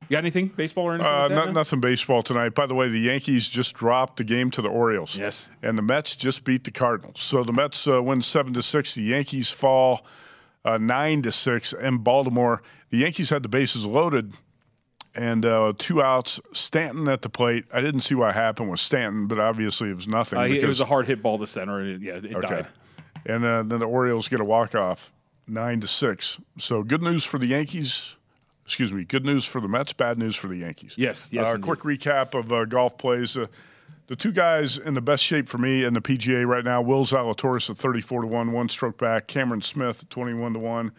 [0.00, 1.06] You got anything baseball or anything?
[1.06, 2.56] Uh, like not, nothing baseball tonight.
[2.56, 5.16] By the way, the Yankees just dropped the game to the Orioles.
[5.16, 7.20] Yes, and the Mets just beat the Cardinals.
[7.20, 8.94] So the Mets uh, win seven to six.
[8.94, 10.04] The Yankees fall
[10.64, 11.72] uh, nine to six.
[11.74, 14.32] In Baltimore, the Yankees had the bases loaded
[15.14, 16.40] and uh, two outs.
[16.52, 17.64] Stanton at the plate.
[17.72, 20.38] I didn't see what happened with Stanton, but obviously it was nothing.
[20.38, 22.48] Uh, it was a hard hit ball to center, and it, yeah, it okay.
[22.48, 22.68] died.
[23.26, 25.12] And uh, then the Orioles get a walk off,
[25.46, 26.38] nine to six.
[26.58, 28.16] So good news for the Yankees.
[28.64, 29.04] Excuse me.
[29.04, 29.92] Good news for the Mets.
[29.92, 30.94] Bad news for the Yankees.
[30.96, 31.32] Yes.
[31.32, 31.48] Yes.
[31.48, 33.36] Uh, quick recap of uh, golf plays.
[33.36, 33.46] Uh,
[34.06, 37.04] the two guys in the best shape for me in the PGA right now: Will
[37.04, 39.26] Zalatoris at thirty-four to one, one stroke back.
[39.26, 40.92] Cameron Smith at twenty-one to one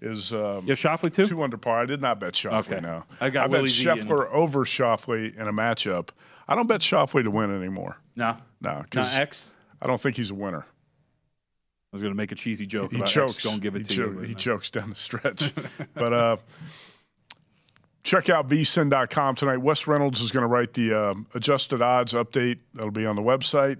[0.00, 1.26] is um, you have Schauffele too?
[1.26, 1.80] Two under par.
[1.80, 2.72] I did not bet Schauffele.
[2.72, 2.80] Okay.
[2.80, 4.34] No, I got I bet Scheffler and...
[4.34, 6.10] over Schauffele in a matchup.
[6.48, 7.96] I don't bet Schauffele to win anymore.
[8.16, 9.52] No, no, not X.
[9.82, 10.64] I don't think he's a winner.
[11.92, 12.92] I was going to make a cheesy joke.
[12.92, 13.36] He about chokes.
[13.36, 14.20] X, don't give it he to cho- you.
[14.20, 14.38] He no.
[14.38, 15.52] chokes down the stretch.
[15.94, 16.36] but uh,
[18.04, 19.58] check out vsin.com tonight.
[19.58, 22.58] Wes Reynolds is going to write the uh, adjusted odds update.
[22.74, 23.78] That'll be on the website,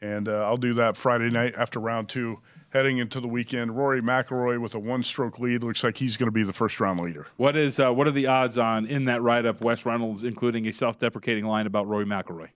[0.00, 2.38] and uh, I'll do that Friday night after round two
[2.70, 3.76] heading into the weekend.
[3.76, 7.26] Rory McIlroy with a one-stroke lead looks like he's going to be the first-round leader.
[7.36, 9.60] What is uh, what are the odds on in that write-up?
[9.60, 12.48] Wes Reynolds including a self-deprecating line about Rory McIlroy.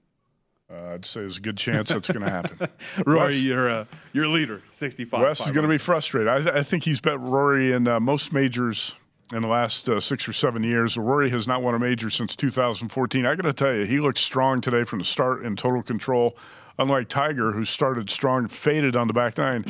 [0.71, 2.69] Uh, I'd say there's a good chance that's going to happen.
[3.07, 5.21] Rory, Wes, you're uh, your leader, 65.
[5.21, 6.29] Wes is going to be frustrated.
[6.29, 8.95] I, I, think he's bet Rory in uh, most majors
[9.35, 10.97] in the last uh, six or seven years.
[10.97, 13.27] Rory has not won a major since 2014.
[13.27, 16.37] I got to tell you, he looks strong today from the start in total control.
[16.79, 19.65] Unlike Tiger, who started strong, faded on the back nine.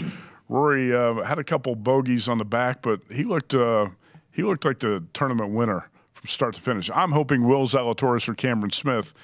[0.53, 3.87] Rory uh, had a couple bogeys on the back, but he looked uh,
[4.33, 6.91] he looked like the tournament winner from start to finish.
[6.95, 9.15] I'm hoping Will Zalatoris or Cameron Smith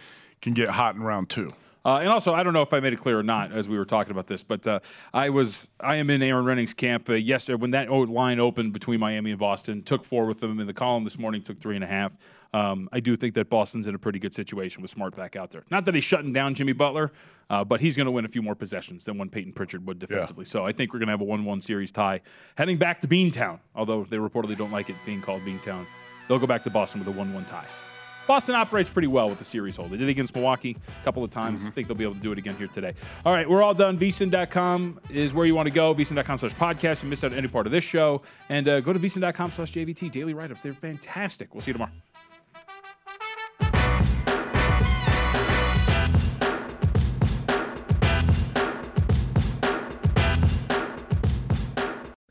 [0.41, 1.49] can get hot in round two.
[1.85, 3.79] Uh, and also, I don't know if I made it clear or not as we
[3.79, 4.81] were talking about this, but uh,
[5.14, 9.01] I was I am in Aaron Rynning's camp uh, yesterday when that line opened between
[9.01, 9.83] Miami and Boston.
[9.83, 11.43] Took four with them in the column this morning.
[11.43, 12.16] Took three and a half.
[12.53, 15.51] Um, I do think that Boston's in a pretty good situation with Smart back out
[15.51, 15.64] there.
[15.70, 17.12] Not that he's shutting down Jimmy Butler,
[17.51, 19.99] uh, but he's going to win a few more possessions than when Peyton Pritchard would
[19.99, 20.45] defensively.
[20.45, 20.51] Yeah.
[20.51, 22.20] So I think we're going to have a 1 1 series tie
[22.57, 25.85] heading back to Beantown, although they reportedly don't like it being called Beantown.
[26.26, 27.66] They'll go back to Boston with a 1 1 tie.
[28.29, 29.91] Boston operates pretty well with the series hold.
[29.91, 31.62] They did it against Milwaukee a couple of times.
[31.62, 31.68] Mm-hmm.
[31.68, 32.93] I think they'll be able to do it again here today.
[33.24, 33.99] All right, we're all done.
[33.99, 35.95] VSIN.com is where you want to go.
[35.95, 37.03] VSIN.com slash podcast.
[37.03, 38.20] You missed out any part of this show.
[38.51, 40.12] And uh, go to VSIN.com slash JVT.
[40.12, 40.62] Daily write ups.
[40.62, 41.55] They're fantastic.
[41.55, 41.93] We'll see you tomorrow.